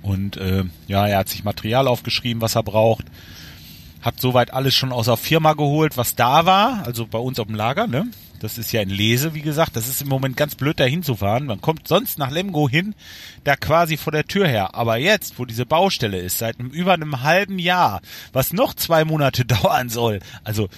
Und 0.03 0.37
äh, 0.37 0.65
ja, 0.87 1.07
er 1.07 1.19
hat 1.19 1.31
sich 1.31 1.45
Material 1.45 1.89
aufgeschrieben, 1.89 2.43
was 2.43 2.57
er 2.57 2.63
braucht 2.63 3.07
hat 4.05 4.21
soweit 4.21 4.53
alles 4.53 4.75
schon 4.75 4.93
aus 4.93 5.07
der 5.07 5.17
Firma 5.17 5.55
geholt, 5.55 5.97
was 5.97 6.15
da 6.15 6.45
war, 6.45 6.87
also 6.87 7.07
bei 7.07 7.19
uns 7.19 7.41
auf 7.41 7.47
dem 7.47 7.57
Lager, 7.57 7.87
ne? 7.87 8.07
Das 8.41 8.59
ist 8.59 8.73
ja 8.73 8.83
in 8.83 8.91
Lese, 8.91 9.33
wie 9.33 9.41
gesagt. 9.41 9.75
Das 9.75 9.89
ist 9.89 10.03
im 10.03 10.09
Moment 10.09 10.37
ganz 10.37 10.55
blöd, 10.55 10.79
da 10.79 10.85
hinzufahren. 10.85 11.47
Man 11.47 11.63
kommt 11.63 11.89
sonst 11.89 12.19
nach 12.19 12.31
Lemgo 12.31 12.69
hin, 12.69 12.95
da 13.45 13.57
quasi 13.57 13.97
vor 13.97 14.13
der 14.13 14.27
Tür 14.27 14.47
her. 14.47 14.75
Aber 14.75 14.99
jetzt, 14.99 15.39
wo 15.39 15.47
diese 15.47 15.65
Baustelle 15.65 16.19
ist, 16.19 16.37
seit 16.37 16.61
einem, 16.61 16.69
über 16.69 16.93
einem 16.93 17.23
halben 17.23 17.59
Jahr, 17.59 18.03
was 18.35 18.53
noch 18.53 18.75
zwei 18.75 19.07
Monate 19.07 19.45
dauern 19.47 19.89
soll, 19.89 20.21
also 20.43 20.69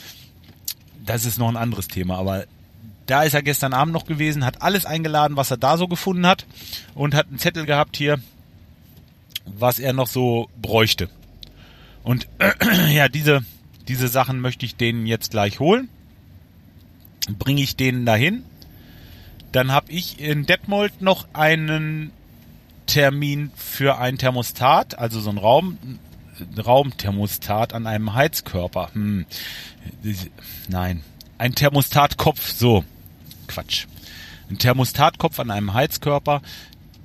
das 1.04 1.24
ist 1.24 1.38
noch 1.38 1.48
ein 1.48 1.56
anderes 1.56 1.88
Thema, 1.88 2.18
aber 2.18 2.44
da 3.06 3.24
ist 3.24 3.34
er 3.34 3.42
gestern 3.42 3.72
Abend 3.72 3.92
noch 3.92 4.06
gewesen, 4.06 4.44
hat 4.44 4.62
alles 4.62 4.86
eingeladen, 4.86 5.36
was 5.36 5.50
er 5.50 5.56
da 5.56 5.76
so 5.76 5.88
gefunden 5.88 6.26
hat 6.26 6.46
und 6.94 7.14
hat 7.14 7.26
einen 7.28 7.38
Zettel 7.40 7.66
gehabt 7.66 7.96
hier, 7.96 8.20
was 9.44 9.80
er 9.80 9.92
noch 9.92 10.08
so 10.08 10.48
bräuchte. 10.62 11.08
Und 12.06 12.28
äh, 12.38 12.52
ja, 12.94 13.08
diese, 13.08 13.44
diese 13.88 14.06
Sachen 14.06 14.40
möchte 14.40 14.64
ich 14.64 14.76
denen 14.76 15.06
jetzt 15.06 15.32
gleich 15.32 15.58
holen. 15.58 15.88
Bringe 17.28 17.62
ich 17.62 17.74
denen 17.74 18.06
dahin. 18.06 18.44
Dann 19.50 19.72
habe 19.72 19.90
ich 19.90 20.20
in 20.20 20.46
Detmold 20.46 21.02
noch 21.02 21.26
einen 21.32 22.12
Termin 22.86 23.50
für 23.56 23.98
ein 23.98 24.18
Thermostat, 24.18 24.96
also 24.96 25.20
so 25.20 25.30
ein 25.30 25.38
Raum, 25.38 25.78
Raumthermostat 26.56 27.72
an 27.72 27.88
einem 27.88 28.14
Heizkörper. 28.14 28.90
Hm. 28.92 29.26
Nein, 30.68 31.02
ein 31.38 31.56
Thermostatkopf, 31.56 32.52
so. 32.52 32.84
Quatsch. 33.48 33.86
Ein 34.48 34.58
Thermostatkopf 34.58 35.40
an 35.40 35.50
einem 35.50 35.74
Heizkörper, 35.74 36.40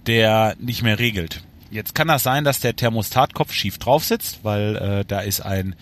der 0.06 0.56
nicht 0.60 0.84
mehr 0.84 1.00
regelt. 1.00 1.42
Jetzt 1.72 1.96
kann 1.96 2.10
das 2.10 2.24
sein, 2.24 2.44
dass 2.44 2.60
der 2.60 2.76
Thermostatkopf 2.76 3.54
schief 3.54 3.78
drauf 3.78 4.04
sitzt, 4.04 4.44
weil 4.44 4.76
äh, 4.76 5.06
da 5.06 5.22
ist 5.22 5.40
ein 5.40 5.76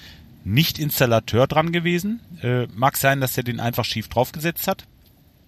Nicht-Installateur 0.46 1.48
dran 1.48 1.72
gewesen. 1.72 2.20
Äh, 2.44 2.68
mag 2.68 2.96
sein, 2.96 3.20
dass 3.20 3.36
er 3.36 3.44
den 3.44 3.60
einfach 3.60 3.86
schief 3.86 4.08
draufgesetzt 4.08 4.68
hat. 4.68 4.86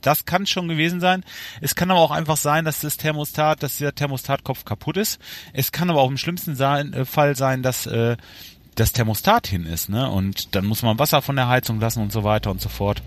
Das 0.01 0.25
kann 0.25 0.47
schon 0.47 0.67
gewesen 0.67 0.99
sein. 0.99 1.23
Es 1.61 1.75
kann 1.75 1.91
aber 1.91 1.99
auch 1.99 2.09
einfach 2.09 2.37
sein, 2.37 2.65
dass 2.65 2.79
das 2.79 2.97
Thermostat, 2.97 3.61
dass 3.61 3.77
der 3.77 3.93
Thermostatkopf 3.93 4.65
kaputt 4.65 4.97
ist. 4.97 5.19
Es 5.53 5.71
kann 5.71 5.91
aber 5.91 6.01
auch 6.01 6.09
im 6.09 6.17
schlimmsten 6.17 6.55
sein, 6.55 6.91
äh, 6.93 7.05
Fall 7.05 7.35
sein, 7.35 7.61
dass 7.61 7.85
äh, 7.85 8.17
das 8.73 8.93
Thermostat 8.93 9.45
hin 9.45 9.67
ist, 9.67 9.89
ne? 9.89 10.09
Und 10.09 10.55
dann 10.55 10.65
muss 10.65 10.81
man 10.81 10.97
Wasser 10.97 11.21
von 11.21 11.35
der 11.35 11.49
Heizung 11.49 11.79
lassen 11.79 12.01
und 12.01 12.11
so 12.11 12.23
weiter 12.23 12.49
und 12.49 12.61
so 12.61 12.69
fort. 12.69 13.03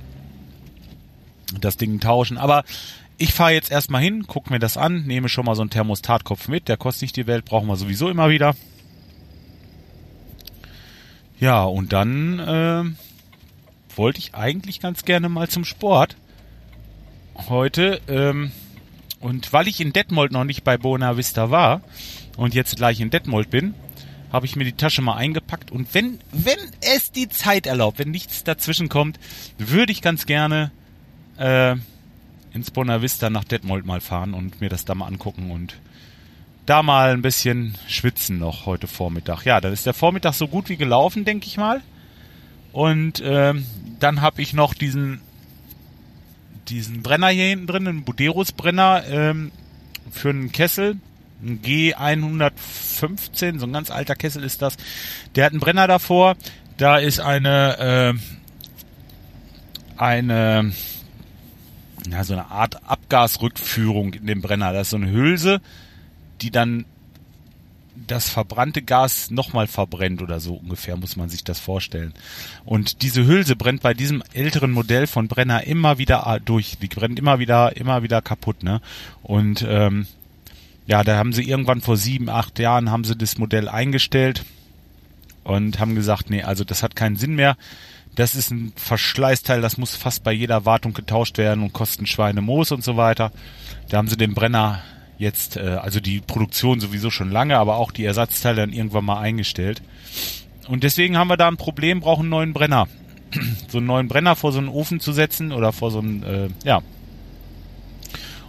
Das 1.60 1.76
Ding 1.76 1.98
tauschen. 1.98 2.38
Aber 2.38 2.64
ich 3.18 3.32
fahre 3.32 3.52
jetzt 3.52 3.70
erstmal 3.70 4.02
hin, 4.02 4.26
gucke 4.26 4.52
mir 4.52 4.58
das 4.58 4.76
an, 4.76 5.04
nehme 5.04 5.28
schon 5.28 5.44
mal 5.44 5.54
so 5.54 5.62
einen 5.62 5.70
Thermostatkopf 5.70 6.48
mit, 6.48 6.68
der 6.68 6.76
kostet 6.76 7.02
nicht 7.02 7.16
die 7.16 7.26
Welt, 7.26 7.44
brauchen 7.44 7.68
wir 7.68 7.76
sowieso 7.76 8.08
immer 8.08 8.30
wieder. 8.30 8.54
Ja, 11.38 11.64
und 11.64 11.92
dann 11.92 12.38
äh, 12.38 12.84
wollte 13.96 14.18
ich 14.18 14.34
eigentlich 14.34 14.80
ganz 14.80 15.04
gerne 15.04 15.28
mal 15.28 15.48
zum 15.48 15.64
Sport 15.64 16.16
heute. 17.48 18.00
Ähm, 18.08 18.52
und 19.20 19.52
weil 19.52 19.68
ich 19.68 19.80
in 19.80 19.92
Detmold 19.92 20.32
noch 20.32 20.44
nicht 20.44 20.64
bei 20.64 20.76
Bona 20.76 21.16
Vista 21.16 21.50
war 21.50 21.82
und 22.36 22.54
jetzt 22.54 22.76
gleich 22.76 23.00
in 23.00 23.10
Detmold 23.10 23.50
bin, 23.50 23.74
habe 24.32 24.46
ich 24.46 24.56
mir 24.56 24.64
die 24.64 24.72
Tasche 24.72 25.02
mal 25.02 25.16
eingepackt. 25.16 25.70
Und 25.70 25.94
wenn, 25.94 26.18
wenn 26.32 26.58
es 26.80 27.12
die 27.12 27.28
Zeit 27.28 27.66
erlaubt, 27.66 27.98
wenn 27.98 28.10
nichts 28.10 28.44
dazwischen 28.44 28.88
kommt, 28.88 29.18
würde 29.58 29.92
ich 29.92 30.02
ganz 30.02 30.26
gerne 30.26 30.72
äh, 31.38 31.76
ins 32.54 32.70
Bonner 32.70 33.02
Vista 33.02 33.28
nach 33.28 33.44
Detmold 33.44 33.84
mal 33.84 34.00
fahren 34.00 34.32
und 34.32 34.60
mir 34.60 34.68
das 34.68 34.84
da 34.84 34.94
mal 34.94 35.06
angucken 35.06 35.50
und 35.50 35.76
da 36.66 36.82
mal 36.82 37.10
ein 37.10 37.20
bisschen 37.20 37.76
schwitzen 37.88 38.38
noch 38.38 38.64
heute 38.64 38.86
Vormittag. 38.86 39.44
Ja, 39.44 39.60
dann 39.60 39.72
ist 39.72 39.86
der 39.86 39.92
Vormittag 39.92 40.34
so 40.34 40.48
gut 40.48 40.68
wie 40.68 40.76
gelaufen, 40.76 41.24
denke 41.24 41.46
ich 41.46 41.56
mal. 41.56 41.82
Und 42.72 43.22
ähm, 43.24 43.66
dann 43.98 44.20
habe 44.20 44.40
ich 44.40 44.52
noch 44.54 44.72
diesen 44.74 45.20
diesen 46.68 47.02
Brenner 47.02 47.28
hier 47.28 47.44
hinten 47.44 47.66
drin, 47.66 47.86
einen 47.86 48.04
Buderus 48.04 48.52
Brenner 48.52 49.04
ähm, 49.06 49.52
für 50.10 50.30
einen 50.30 50.50
Kessel, 50.50 50.96
ein 51.42 51.60
G115, 51.60 53.58
so 53.58 53.66
ein 53.66 53.72
ganz 53.72 53.90
alter 53.90 54.14
Kessel 54.14 54.42
ist 54.44 54.62
das. 54.62 54.78
Der 55.34 55.44
hat 55.44 55.52
einen 55.52 55.60
Brenner 55.60 55.86
davor. 55.86 56.36
Da 56.78 56.96
ist 56.98 57.20
eine 57.20 58.14
äh, 58.14 58.14
eine 59.96 60.72
ja, 62.10 62.24
so 62.24 62.34
eine 62.34 62.50
Art 62.50 62.88
Abgasrückführung 62.88 64.14
in 64.14 64.26
den 64.26 64.42
Brenner. 64.42 64.72
Das 64.72 64.88
ist 64.88 64.90
so 64.90 64.96
eine 64.96 65.10
Hülse, 65.10 65.60
die 66.40 66.50
dann 66.50 66.84
das 68.06 68.28
verbrannte 68.28 68.82
Gas 68.82 69.30
nochmal 69.30 69.66
verbrennt 69.66 70.20
oder 70.20 70.40
so 70.40 70.54
ungefähr, 70.54 70.96
muss 70.96 71.16
man 71.16 71.28
sich 71.28 71.44
das 71.44 71.60
vorstellen. 71.60 72.12
Und 72.64 73.02
diese 73.02 73.24
Hülse 73.24 73.56
brennt 73.56 73.82
bei 73.82 73.94
diesem 73.94 74.22
älteren 74.32 74.72
Modell 74.72 75.06
von 75.06 75.28
Brenner 75.28 75.64
immer 75.64 75.98
wieder 75.98 76.40
durch. 76.44 76.76
Die 76.80 76.88
brennt 76.88 77.18
immer 77.18 77.38
wieder, 77.38 77.76
immer 77.76 78.02
wieder 78.02 78.20
kaputt, 78.20 78.62
ne? 78.62 78.80
Und 79.22 79.64
ähm, 79.66 80.06
ja, 80.86 81.02
da 81.02 81.16
haben 81.16 81.32
sie 81.32 81.48
irgendwann 81.48 81.80
vor 81.80 81.96
sieben, 81.96 82.28
acht 82.28 82.58
Jahren 82.58 82.90
haben 82.90 83.04
sie 83.04 83.16
das 83.16 83.38
Modell 83.38 83.68
eingestellt 83.68 84.44
und 85.44 85.78
haben 85.78 85.94
gesagt, 85.94 86.30
nee, 86.30 86.42
also 86.42 86.64
das 86.64 86.82
hat 86.82 86.96
keinen 86.96 87.16
Sinn 87.16 87.34
mehr 87.34 87.56
das 88.14 88.34
ist 88.34 88.50
ein 88.50 88.72
Verschleißteil, 88.76 89.60
das 89.60 89.76
muss 89.76 89.96
fast 89.96 90.22
bei 90.22 90.32
jeder 90.32 90.64
Wartung 90.64 90.94
getauscht 90.94 91.38
werden 91.38 91.64
und 91.64 91.72
kosten 91.72 92.06
Schweine 92.06 92.40
Moos 92.40 92.70
und 92.70 92.84
so 92.84 92.96
weiter. 92.96 93.32
Da 93.88 93.98
haben 93.98 94.08
sie 94.08 94.16
den 94.16 94.34
Brenner 94.34 94.82
jetzt, 95.18 95.56
äh, 95.56 95.78
also 95.80 96.00
die 96.00 96.20
Produktion 96.20 96.80
sowieso 96.80 97.10
schon 97.10 97.30
lange, 97.30 97.58
aber 97.58 97.76
auch 97.76 97.90
die 97.90 98.04
Ersatzteile 98.04 98.56
dann 98.56 98.72
irgendwann 98.72 99.04
mal 99.04 99.20
eingestellt. 99.20 99.82
und 100.68 100.82
deswegen 100.82 101.18
haben 101.18 101.28
wir 101.28 101.36
da 101.36 101.48
ein 101.48 101.56
Problem, 101.56 102.00
brauchen 102.00 102.22
einen 102.22 102.30
neuen 102.30 102.52
Brenner. 102.52 102.88
so 103.68 103.78
einen 103.78 103.86
neuen 103.86 104.08
Brenner 104.08 104.36
vor 104.36 104.52
so 104.52 104.58
einen 104.58 104.68
Ofen 104.68 105.00
zu 105.00 105.12
setzen 105.12 105.52
oder 105.52 105.72
vor 105.72 105.90
so 105.90 105.98
einen, 105.98 106.22
äh, 106.22 106.48
ja, 106.64 106.82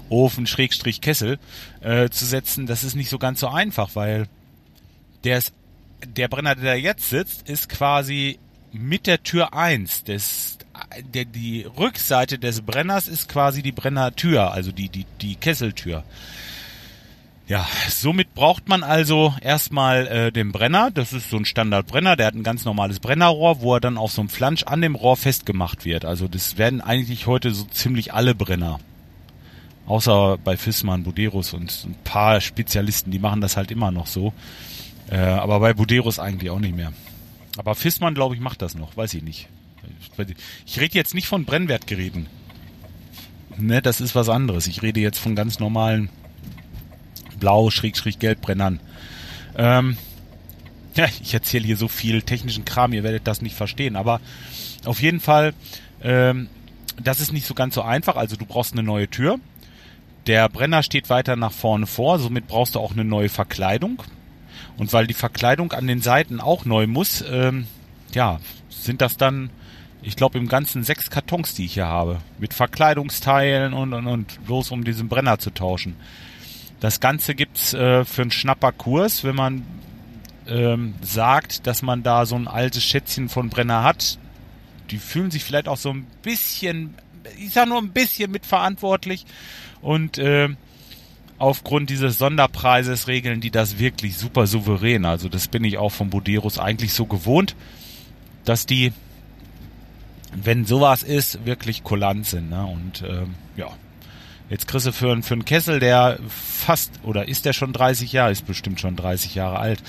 Ofen, 0.07 0.45
Schrägstrich, 0.45 1.01
Kessel 1.01 1.39
äh, 1.81 2.09
zu 2.09 2.25
setzen, 2.25 2.67
das 2.67 2.83
ist 2.83 2.95
nicht 2.95 3.09
so 3.09 3.17
ganz 3.17 3.39
so 3.39 3.47
einfach, 3.47 3.89
weil 3.95 4.27
der, 5.23 5.39
ist, 5.39 5.51
der 6.05 6.27
Brenner, 6.27 6.55
der 6.55 6.73
da 6.73 6.75
jetzt 6.75 7.09
sitzt, 7.09 7.49
ist 7.49 7.69
quasi 7.69 8.39
mit 8.71 9.07
der 9.07 9.23
Tür 9.23 9.53
1 9.53 10.03
des 10.03 10.57
der, 11.13 11.25
die 11.25 11.63
Rückseite 11.77 12.37
des 12.37 12.61
Brenners 12.61 13.07
ist 13.07 13.29
quasi 13.29 13.61
die 13.61 13.71
Brennertür, 13.71 14.51
also 14.51 14.71
die, 14.71 14.89
die, 14.89 15.05
die 15.21 15.35
Kesseltür. 15.35 16.03
Ja, 17.47 17.67
somit 17.89 18.33
braucht 18.33 18.67
man 18.69 18.83
also 18.83 19.35
erstmal 19.39 20.07
äh, 20.07 20.31
den 20.31 20.51
Brenner. 20.51 20.89
Das 20.89 21.13
ist 21.13 21.29
so 21.29 21.37
ein 21.37 21.45
Standardbrenner, 21.45 22.15
der 22.15 22.27
hat 22.27 22.33
ein 22.33 22.43
ganz 22.43 22.65
normales 22.65 22.99
Brennerrohr, 22.99 23.61
wo 23.61 23.75
er 23.75 23.79
dann 23.79 23.97
auf 23.97 24.11
so 24.11 24.21
einem 24.21 24.29
Flansch 24.29 24.63
an 24.63 24.81
dem 24.81 24.95
Rohr 24.95 25.15
festgemacht 25.15 25.85
wird. 25.85 26.05
Also 26.05 26.27
das 26.27 26.57
werden 26.57 26.81
eigentlich 26.81 27.27
heute 27.27 27.51
so 27.51 27.65
ziemlich 27.65 28.13
alle 28.13 28.33
Brenner. 28.33 28.79
Außer 29.85 30.39
bei 30.43 30.57
Fissmann, 30.57 31.03
Buderus 31.03 31.53
und 31.53 31.85
ein 31.85 31.95
paar 32.03 32.41
Spezialisten, 32.41 33.11
die 33.11 33.19
machen 33.19 33.41
das 33.41 33.57
halt 33.57 33.69
immer 33.69 33.91
noch 33.91 34.07
so. 34.07 34.33
Äh, 35.09 35.17
aber 35.17 35.59
bei 35.59 35.73
Buderus 35.73 36.19
eigentlich 36.19 36.49
auch 36.49 36.59
nicht 36.59 36.75
mehr. 36.75 36.93
Aber 37.57 37.75
Fissmann, 37.75 38.15
glaube 38.15 38.35
ich, 38.35 38.41
macht 38.41 38.61
das 38.61 38.75
noch, 38.75 38.97
weiß 38.97 39.13
ich 39.13 39.23
nicht. 39.23 39.47
Ich 40.65 40.79
rede 40.79 40.95
jetzt 40.95 41.13
nicht 41.13 41.27
von 41.27 41.45
Brennwertgeräten. 41.45 42.27
Ne, 43.57 43.81
das 43.81 44.01
ist 44.01 44.15
was 44.15 44.29
anderes. 44.29 44.67
Ich 44.67 44.81
rede 44.81 44.99
jetzt 44.99 45.19
von 45.19 45.35
ganz 45.35 45.59
normalen 45.59 46.09
Blau, 47.39 47.69
Schräg, 47.69 47.97
Schräg, 47.97 48.19
Gelbbrennern. 48.19 48.79
Ähm, 49.57 49.97
ja, 50.95 51.07
ich 51.21 51.33
erzähle 51.33 51.65
hier 51.65 51.77
so 51.77 51.87
viel 51.87 52.21
technischen 52.21 52.65
Kram, 52.65 52.93
ihr 52.93 53.03
werdet 53.03 53.27
das 53.27 53.41
nicht 53.41 53.55
verstehen. 53.55 53.95
Aber 53.95 54.19
auf 54.85 55.01
jeden 55.01 55.19
Fall, 55.19 55.53
ähm, 56.01 56.49
das 57.01 57.19
ist 57.19 57.33
nicht 57.33 57.45
so 57.45 57.53
ganz 57.53 57.75
so 57.75 57.81
einfach. 57.81 58.15
Also 58.15 58.35
du 58.35 58.45
brauchst 58.45 58.73
eine 58.73 58.83
neue 58.83 59.09
Tür. 59.09 59.39
Der 60.27 60.49
Brenner 60.49 60.81
steht 60.81 61.09
weiter 61.09 61.35
nach 61.35 61.51
vorne 61.51 61.85
vor, 61.85 62.17
somit 62.17 62.47
brauchst 62.47 62.75
du 62.75 62.79
auch 62.79 62.93
eine 62.93 63.05
neue 63.05 63.29
Verkleidung. 63.29 64.01
Und 64.77 64.93
weil 64.93 65.07
die 65.07 65.13
Verkleidung 65.13 65.71
an 65.71 65.87
den 65.87 66.01
Seiten 66.01 66.39
auch 66.39 66.65
neu 66.65 66.87
muss, 66.87 67.23
ähm, 67.29 67.67
ja, 68.13 68.39
sind 68.69 69.01
das 69.01 69.17
dann 69.17 69.49
ich 70.05 70.15
glaube, 70.15 70.37
im 70.37 70.47
Ganzen 70.47 70.83
sechs 70.83 71.09
Kartons, 71.09 71.55
die 71.55 71.65
ich 71.65 71.73
hier 71.73 71.87
habe. 71.87 72.19
Mit 72.37 72.53
Verkleidungsteilen 72.53 73.73
und, 73.73 73.93
und, 73.93 74.05
und 74.05 74.45
bloß 74.45 74.69
um 74.69 74.83
diesen 74.83 75.09
Brenner 75.09 75.39
zu 75.39 75.49
tauschen. 75.49 75.95
Das 76.79 76.99
Ganze 76.99 77.33
gibt's 77.33 77.73
äh, 77.73 78.05
für 78.05 78.21
einen 78.21 78.31
Schnapperkurs, 78.31 79.23
wenn 79.23 79.35
man 79.35 79.63
ähm, 80.47 80.93
sagt, 81.01 81.65
dass 81.65 81.81
man 81.81 82.03
da 82.03 82.27
so 82.27 82.35
ein 82.35 82.47
altes 82.47 82.83
Schätzchen 82.83 83.29
von 83.29 83.49
Brenner 83.49 83.83
hat. 83.83 84.19
Die 84.91 84.99
fühlen 84.99 85.31
sich 85.31 85.43
vielleicht 85.43 85.67
auch 85.67 85.77
so 85.77 85.89
ein 85.89 86.05
bisschen, 86.21 86.93
ich 87.39 87.53
sag 87.53 87.67
nur 87.67 87.79
ein 87.79 87.89
bisschen 87.89 88.29
mitverantwortlich. 88.29 89.25
Und 89.81 90.19
äh, 90.19 90.49
aufgrund 91.37 91.89
dieses 91.89 92.17
Sonderpreises 92.17 93.07
regeln 93.07 93.41
die 93.41 93.51
das 93.51 93.79
wirklich 93.79 94.17
super 94.17 94.47
souverän. 94.47 95.05
Also 95.05 95.29
das 95.29 95.47
bin 95.47 95.63
ich 95.63 95.77
auch 95.77 95.91
von 95.91 96.09
Boderos 96.09 96.59
eigentlich 96.59 96.93
so 96.93 97.05
gewohnt, 97.05 97.55
dass 98.45 98.65
die 98.65 98.93
wenn 100.35 100.65
sowas 100.65 101.03
ist, 101.03 101.45
wirklich 101.45 101.83
kulant 101.83 102.25
sind. 102.25 102.49
Ne? 102.49 102.65
Und 102.65 103.03
ähm, 103.07 103.35
ja, 103.55 103.69
jetzt 104.49 104.67
kriegst 104.67 104.85
du 104.85 104.91
für, 104.91 105.21
für 105.23 105.33
einen 105.33 105.45
Kessel, 105.45 105.79
der 105.79 106.19
fast, 106.27 106.99
oder 107.03 107.27
ist 107.27 107.45
der 107.45 107.53
schon 107.53 107.73
30 107.73 108.11
Jahre, 108.11 108.31
ist 108.31 108.45
bestimmt 108.45 108.79
schon 108.79 108.95
30 108.95 109.35
Jahre 109.35 109.59
alt, 109.59 109.81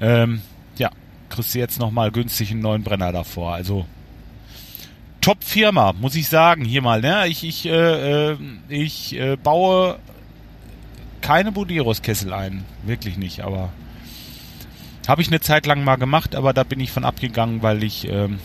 ähm, 0.00 0.42
ja, 0.76 0.90
kriegst 1.30 1.54
du 1.54 1.58
jetzt 1.58 1.78
nochmal 1.78 2.10
günstig 2.10 2.50
einen 2.50 2.60
neuen 2.60 2.82
Brenner 2.82 3.12
davor. 3.12 3.54
Also 3.54 3.86
Top-Firma, 5.20 5.94
muss 5.94 6.14
ich 6.16 6.28
sagen, 6.28 6.64
hier 6.64 6.82
mal. 6.82 7.00
Ne? 7.00 7.26
Ich, 7.28 7.44
ich, 7.44 7.66
äh, 7.66 8.32
äh 8.32 8.36
ich 8.68 9.16
äh, 9.18 9.36
baue 9.36 9.98
keine 11.24 11.52
Buderos-Kessel 11.52 12.34
ein. 12.34 12.64
Wirklich 12.82 13.16
nicht, 13.16 13.40
aber 13.40 13.72
habe 15.08 15.22
ich 15.22 15.28
eine 15.28 15.40
Zeit 15.40 15.64
lang 15.64 15.82
mal 15.82 15.96
gemacht, 15.96 16.34
aber 16.34 16.52
da 16.52 16.64
bin 16.64 16.80
ich 16.80 16.90
von 16.90 17.04
abgegangen, 17.04 17.62
weil 17.62 17.82
ich 17.82 18.06
ähm, 18.06 18.40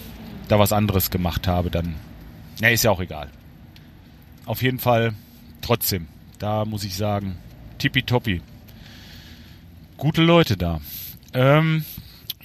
da 0.47 0.59
was 0.59 0.71
anderes 0.71 1.11
gemacht 1.11 1.45
habe, 1.45 1.69
dann. 1.69 1.95
Ja, 2.61 2.69
ist 2.69 2.83
ja 2.83 2.91
auch 2.91 3.01
egal. 3.01 3.27
Auf 4.45 4.61
jeden 4.61 4.79
Fall 4.79 5.13
trotzdem. 5.61 6.07
Da 6.39 6.63
muss 6.63 6.85
ich 6.85 6.95
sagen, 6.95 7.37
tippitoppi. 7.79 8.41
Gute 9.97 10.21
Leute 10.21 10.55
da. 10.55 10.79
Ähm, 11.33 11.83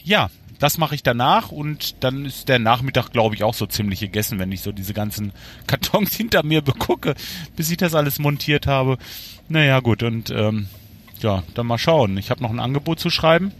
ja, 0.02 0.30
das 0.64 0.78
mache 0.78 0.94
ich 0.94 1.02
danach 1.02 1.52
und 1.52 2.02
dann 2.02 2.24
ist 2.24 2.48
der 2.48 2.58
Nachmittag, 2.58 3.10
glaube 3.10 3.34
ich, 3.34 3.44
auch 3.44 3.52
so 3.52 3.66
ziemlich 3.66 4.00
gegessen, 4.00 4.38
wenn 4.38 4.50
ich 4.50 4.62
so 4.62 4.72
diese 4.72 4.94
ganzen 4.94 5.32
Kartons 5.66 6.14
hinter 6.14 6.42
mir 6.42 6.62
begucke, 6.62 7.16
bis 7.54 7.70
ich 7.70 7.76
das 7.76 7.94
alles 7.94 8.18
montiert 8.18 8.66
habe. 8.66 8.96
Naja, 9.46 9.80
gut, 9.80 10.02
und 10.02 10.30
ähm, 10.30 10.68
ja, 11.20 11.42
dann 11.52 11.66
mal 11.66 11.76
schauen. 11.76 12.16
Ich 12.16 12.30
habe 12.30 12.42
noch 12.42 12.48
ein 12.48 12.60
Angebot 12.60 12.98
zu 12.98 13.10
schreiben. 13.10 13.52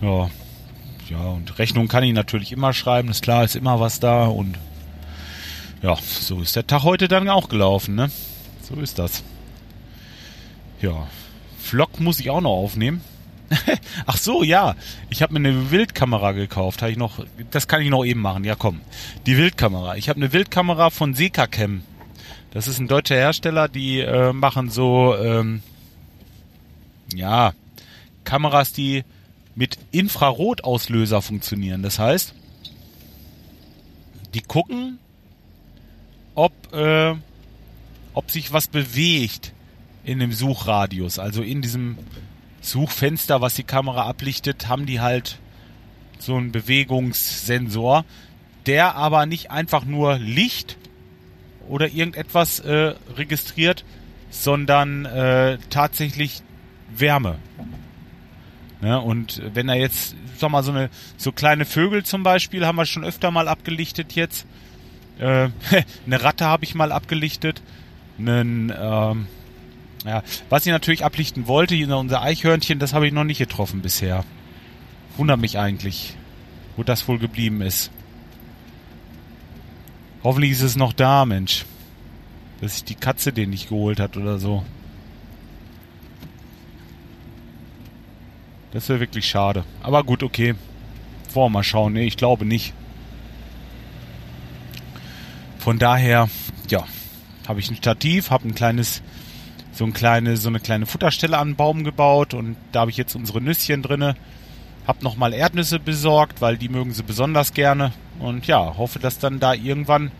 Ja, 0.00 0.28
ja, 1.08 1.20
und 1.20 1.60
Rechnung 1.60 1.86
kann 1.86 2.02
ich 2.02 2.12
natürlich 2.12 2.50
immer 2.50 2.72
schreiben, 2.72 3.10
ist 3.10 3.22
klar, 3.22 3.44
ist 3.44 3.54
immer 3.54 3.78
was 3.78 4.00
da 4.00 4.24
und 4.24 4.58
ja, 5.82 5.96
so 6.02 6.40
ist 6.40 6.56
der 6.56 6.66
Tag 6.66 6.82
heute 6.82 7.06
dann 7.06 7.28
auch 7.28 7.48
gelaufen, 7.48 7.94
ne? 7.94 8.10
So 8.62 8.74
ist 8.80 8.98
das. 8.98 9.22
Ja, 10.80 11.06
Vlog 11.60 12.00
muss 12.00 12.18
ich 12.18 12.28
auch 12.28 12.40
noch 12.40 12.50
aufnehmen. 12.50 13.02
Ach 14.06 14.16
so, 14.16 14.42
ja. 14.42 14.74
Ich 15.10 15.22
habe 15.22 15.32
mir 15.32 15.48
eine 15.48 15.70
Wildkamera 15.70 16.32
gekauft. 16.32 16.82
Habe 16.82 16.92
ich 16.92 16.98
noch. 16.98 17.24
Das 17.50 17.68
kann 17.68 17.82
ich 17.82 17.90
noch 17.90 18.04
eben 18.04 18.20
machen. 18.20 18.44
Ja, 18.44 18.54
komm. 18.54 18.80
Die 19.26 19.36
Wildkamera. 19.36 19.96
Ich 19.96 20.08
habe 20.08 20.18
eine 20.18 20.32
Wildkamera 20.32 20.90
von 20.90 21.14
Sekacam. 21.14 21.82
Das 22.52 22.68
ist 22.68 22.78
ein 22.78 22.88
deutscher 22.88 23.16
Hersteller. 23.16 23.68
Die 23.68 24.00
äh, 24.00 24.32
machen 24.32 24.70
so 24.70 25.16
ähm, 25.16 25.62
ja 27.14 27.54
Kameras, 28.24 28.72
die 28.72 29.04
mit 29.54 29.78
Infrarotauslöser 29.90 31.22
funktionieren. 31.22 31.82
Das 31.82 31.98
heißt, 31.98 32.34
die 34.34 34.40
gucken, 34.40 34.98
ob, 36.34 36.52
äh, 36.72 37.14
ob 38.14 38.30
sich 38.30 38.52
was 38.52 38.66
bewegt 38.66 39.52
in 40.04 40.18
dem 40.18 40.32
Suchradius. 40.32 41.18
Also 41.18 41.42
in 41.42 41.62
diesem 41.62 41.98
Suchfenster, 42.62 43.40
was 43.40 43.54
die 43.54 43.64
Kamera 43.64 44.06
ablichtet, 44.06 44.68
haben 44.68 44.86
die 44.86 45.00
halt 45.00 45.38
so 46.18 46.36
einen 46.36 46.52
Bewegungssensor, 46.52 48.04
der 48.66 48.94
aber 48.94 49.26
nicht 49.26 49.50
einfach 49.50 49.84
nur 49.84 50.18
Licht 50.18 50.78
oder 51.68 51.88
irgendetwas 51.88 52.60
äh, 52.60 52.94
registriert, 53.16 53.84
sondern 54.30 55.04
äh, 55.04 55.58
tatsächlich 55.68 56.42
Wärme. 56.94 57.38
Ne? 58.80 59.00
Und 59.00 59.42
wenn 59.54 59.68
er 59.68 59.76
jetzt, 59.76 60.14
sag 60.38 60.50
mal, 60.50 60.62
so 60.62 60.72
eine 60.72 60.90
so 61.16 61.32
kleine 61.32 61.64
Vögel 61.64 62.04
zum 62.04 62.22
Beispiel 62.22 62.66
haben 62.66 62.76
wir 62.76 62.86
schon 62.86 63.04
öfter 63.04 63.30
mal 63.30 63.48
abgelichtet 63.48 64.12
jetzt. 64.12 64.46
Äh, 65.18 65.48
eine 66.06 66.22
Ratte 66.22 66.46
habe 66.46 66.64
ich 66.64 66.74
mal 66.74 66.92
abgelichtet. 66.92 67.62
Einen, 68.18 68.72
ähm, 68.76 69.26
ja, 70.04 70.22
was 70.48 70.66
ich 70.66 70.72
natürlich 70.72 71.04
ablichten 71.04 71.46
wollte, 71.46 71.74
unser 71.96 72.22
Eichhörnchen, 72.22 72.78
das 72.78 72.92
habe 72.92 73.06
ich 73.06 73.12
noch 73.12 73.24
nicht 73.24 73.38
getroffen 73.38 73.82
bisher. 73.82 74.24
Wundert 75.16 75.38
mich 75.40 75.58
eigentlich, 75.58 76.14
wo 76.76 76.82
das 76.82 77.06
wohl 77.06 77.18
geblieben 77.18 77.60
ist. 77.60 77.90
Hoffentlich 80.24 80.52
ist 80.52 80.62
es 80.62 80.76
noch 80.76 80.92
da, 80.92 81.24
Mensch. 81.24 81.64
Dass 82.60 82.74
sich 82.74 82.84
die 82.84 82.94
Katze 82.94 83.32
den 83.32 83.50
nicht 83.50 83.68
geholt 83.68 83.98
hat 83.98 84.16
oder 84.16 84.38
so. 84.38 84.64
Das 88.72 88.88
wäre 88.88 89.00
wirklich 89.00 89.26
schade. 89.26 89.64
Aber 89.82 90.02
gut, 90.02 90.22
okay. 90.22 90.54
Wir 91.34 91.48
mal 91.48 91.64
schauen. 91.64 91.94
Nee, 91.94 92.06
ich 92.06 92.16
glaube 92.16 92.44
nicht. 92.44 92.72
Von 95.58 95.78
daher, 95.78 96.28
ja, 96.68 96.84
habe 97.46 97.60
ich 97.60 97.70
ein 97.70 97.76
Stativ, 97.76 98.30
habe 98.30 98.48
ein 98.48 98.54
kleines, 98.54 99.02
so 99.72 99.84
ein 99.84 99.92
kleine, 99.92 100.36
so 100.36 100.48
eine 100.48 100.60
kleine 100.60 100.86
Futterstelle 100.86 101.38
an 101.38 101.56
Baum 101.56 101.82
gebaut 101.82 102.34
und 102.34 102.56
da 102.72 102.80
habe 102.80 102.90
ich 102.90 102.96
jetzt 102.96 103.14
unsere 103.14 103.40
Nüsschen 103.40 103.82
drinne. 103.82 104.16
Hab 104.86 105.02
nochmal 105.02 105.32
Erdnüsse 105.32 105.78
besorgt, 105.78 106.40
weil 106.40 106.56
die 106.56 106.68
mögen 106.68 106.92
sie 106.92 107.02
besonders 107.02 107.54
gerne. 107.54 107.92
Und 108.18 108.46
ja, 108.46 108.76
hoffe, 108.76 108.98
dass 108.98 109.18
dann 109.18 109.38
da 109.38 109.54
irgendwann 109.54 110.10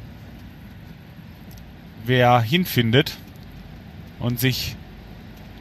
wer 2.04 2.40
hinfindet 2.40 3.16
und 4.18 4.40
sich 4.40 4.76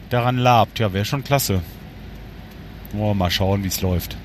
daran 0.10 0.38
labt. 0.38 0.80
Ja, 0.80 0.94
wäre 0.94 1.06
schon 1.06 1.24
klasse. 1.24 1.62
Oh, 2.98 3.14
mal 3.14 3.32
schauen, 3.32 3.64
wie 3.64 3.68
es 3.70 3.82
läuft. 3.82 4.18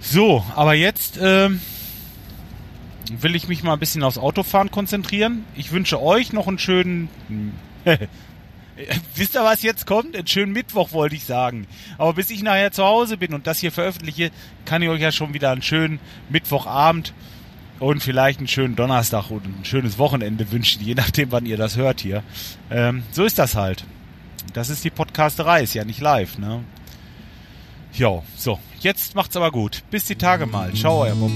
So, 0.00 0.44
aber 0.54 0.74
jetzt 0.74 1.18
ähm, 1.20 1.60
will 3.10 3.34
ich 3.34 3.48
mich 3.48 3.62
mal 3.62 3.74
ein 3.74 3.78
bisschen 3.78 4.02
aufs 4.02 4.18
Autofahren 4.18 4.70
konzentrieren. 4.70 5.44
Ich 5.54 5.72
wünsche 5.72 6.02
euch 6.02 6.32
noch 6.32 6.46
einen 6.46 6.58
schönen 6.58 7.08
Äh, 7.30 7.73
wisst 9.14 9.34
ihr, 9.34 9.44
was 9.44 9.62
jetzt 9.62 9.86
kommt? 9.86 10.16
Einen 10.16 10.26
schönen 10.26 10.52
Mittwoch 10.52 10.92
wollte 10.92 11.16
ich 11.16 11.24
sagen. 11.24 11.66
Aber 11.98 12.14
bis 12.14 12.30
ich 12.30 12.42
nachher 12.42 12.72
zu 12.72 12.84
Hause 12.84 13.16
bin 13.16 13.34
und 13.34 13.46
das 13.46 13.58
hier 13.58 13.72
veröffentliche, 13.72 14.30
kann 14.64 14.82
ich 14.82 14.88
euch 14.88 15.00
ja 15.00 15.12
schon 15.12 15.34
wieder 15.34 15.50
einen 15.50 15.62
schönen 15.62 16.00
Mittwochabend 16.28 17.12
und 17.80 18.02
vielleicht 18.02 18.38
einen 18.38 18.48
schönen 18.48 18.76
Donnerstag 18.76 19.30
und 19.30 19.44
ein 19.44 19.64
schönes 19.64 19.98
Wochenende 19.98 20.50
wünschen, 20.52 20.82
je 20.82 20.94
nachdem, 20.94 21.32
wann 21.32 21.46
ihr 21.46 21.56
das 21.56 21.76
hört 21.76 22.00
hier. 22.00 22.22
Ähm, 22.70 23.02
so 23.10 23.24
ist 23.24 23.38
das 23.38 23.54
halt. 23.54 23.84
Das 24.52 24.70
ist 24.70 24.84
die 24.84 24.90
Podcasterei, 24.90 25.62
ist 25.62 25.74
ja 25.74 25.84
nicht 25.84 26.00
live, 26.00 26.38
ne? 26.38 26.62
Jo, 27.92 28.24
so, 28.36 28.58
jetzt 28.80 29.14
macht's 29.14 29.36
aber 29.36 29.50
gut. 29.50 29.82
Bis 29.90 30.04
die 30.04 30.16
Tage 30.16 30.46
mal. 30.46 30.72
Ciao, 30.74 31.02
euer 31.02 31.14
Bob. 31.14 31.30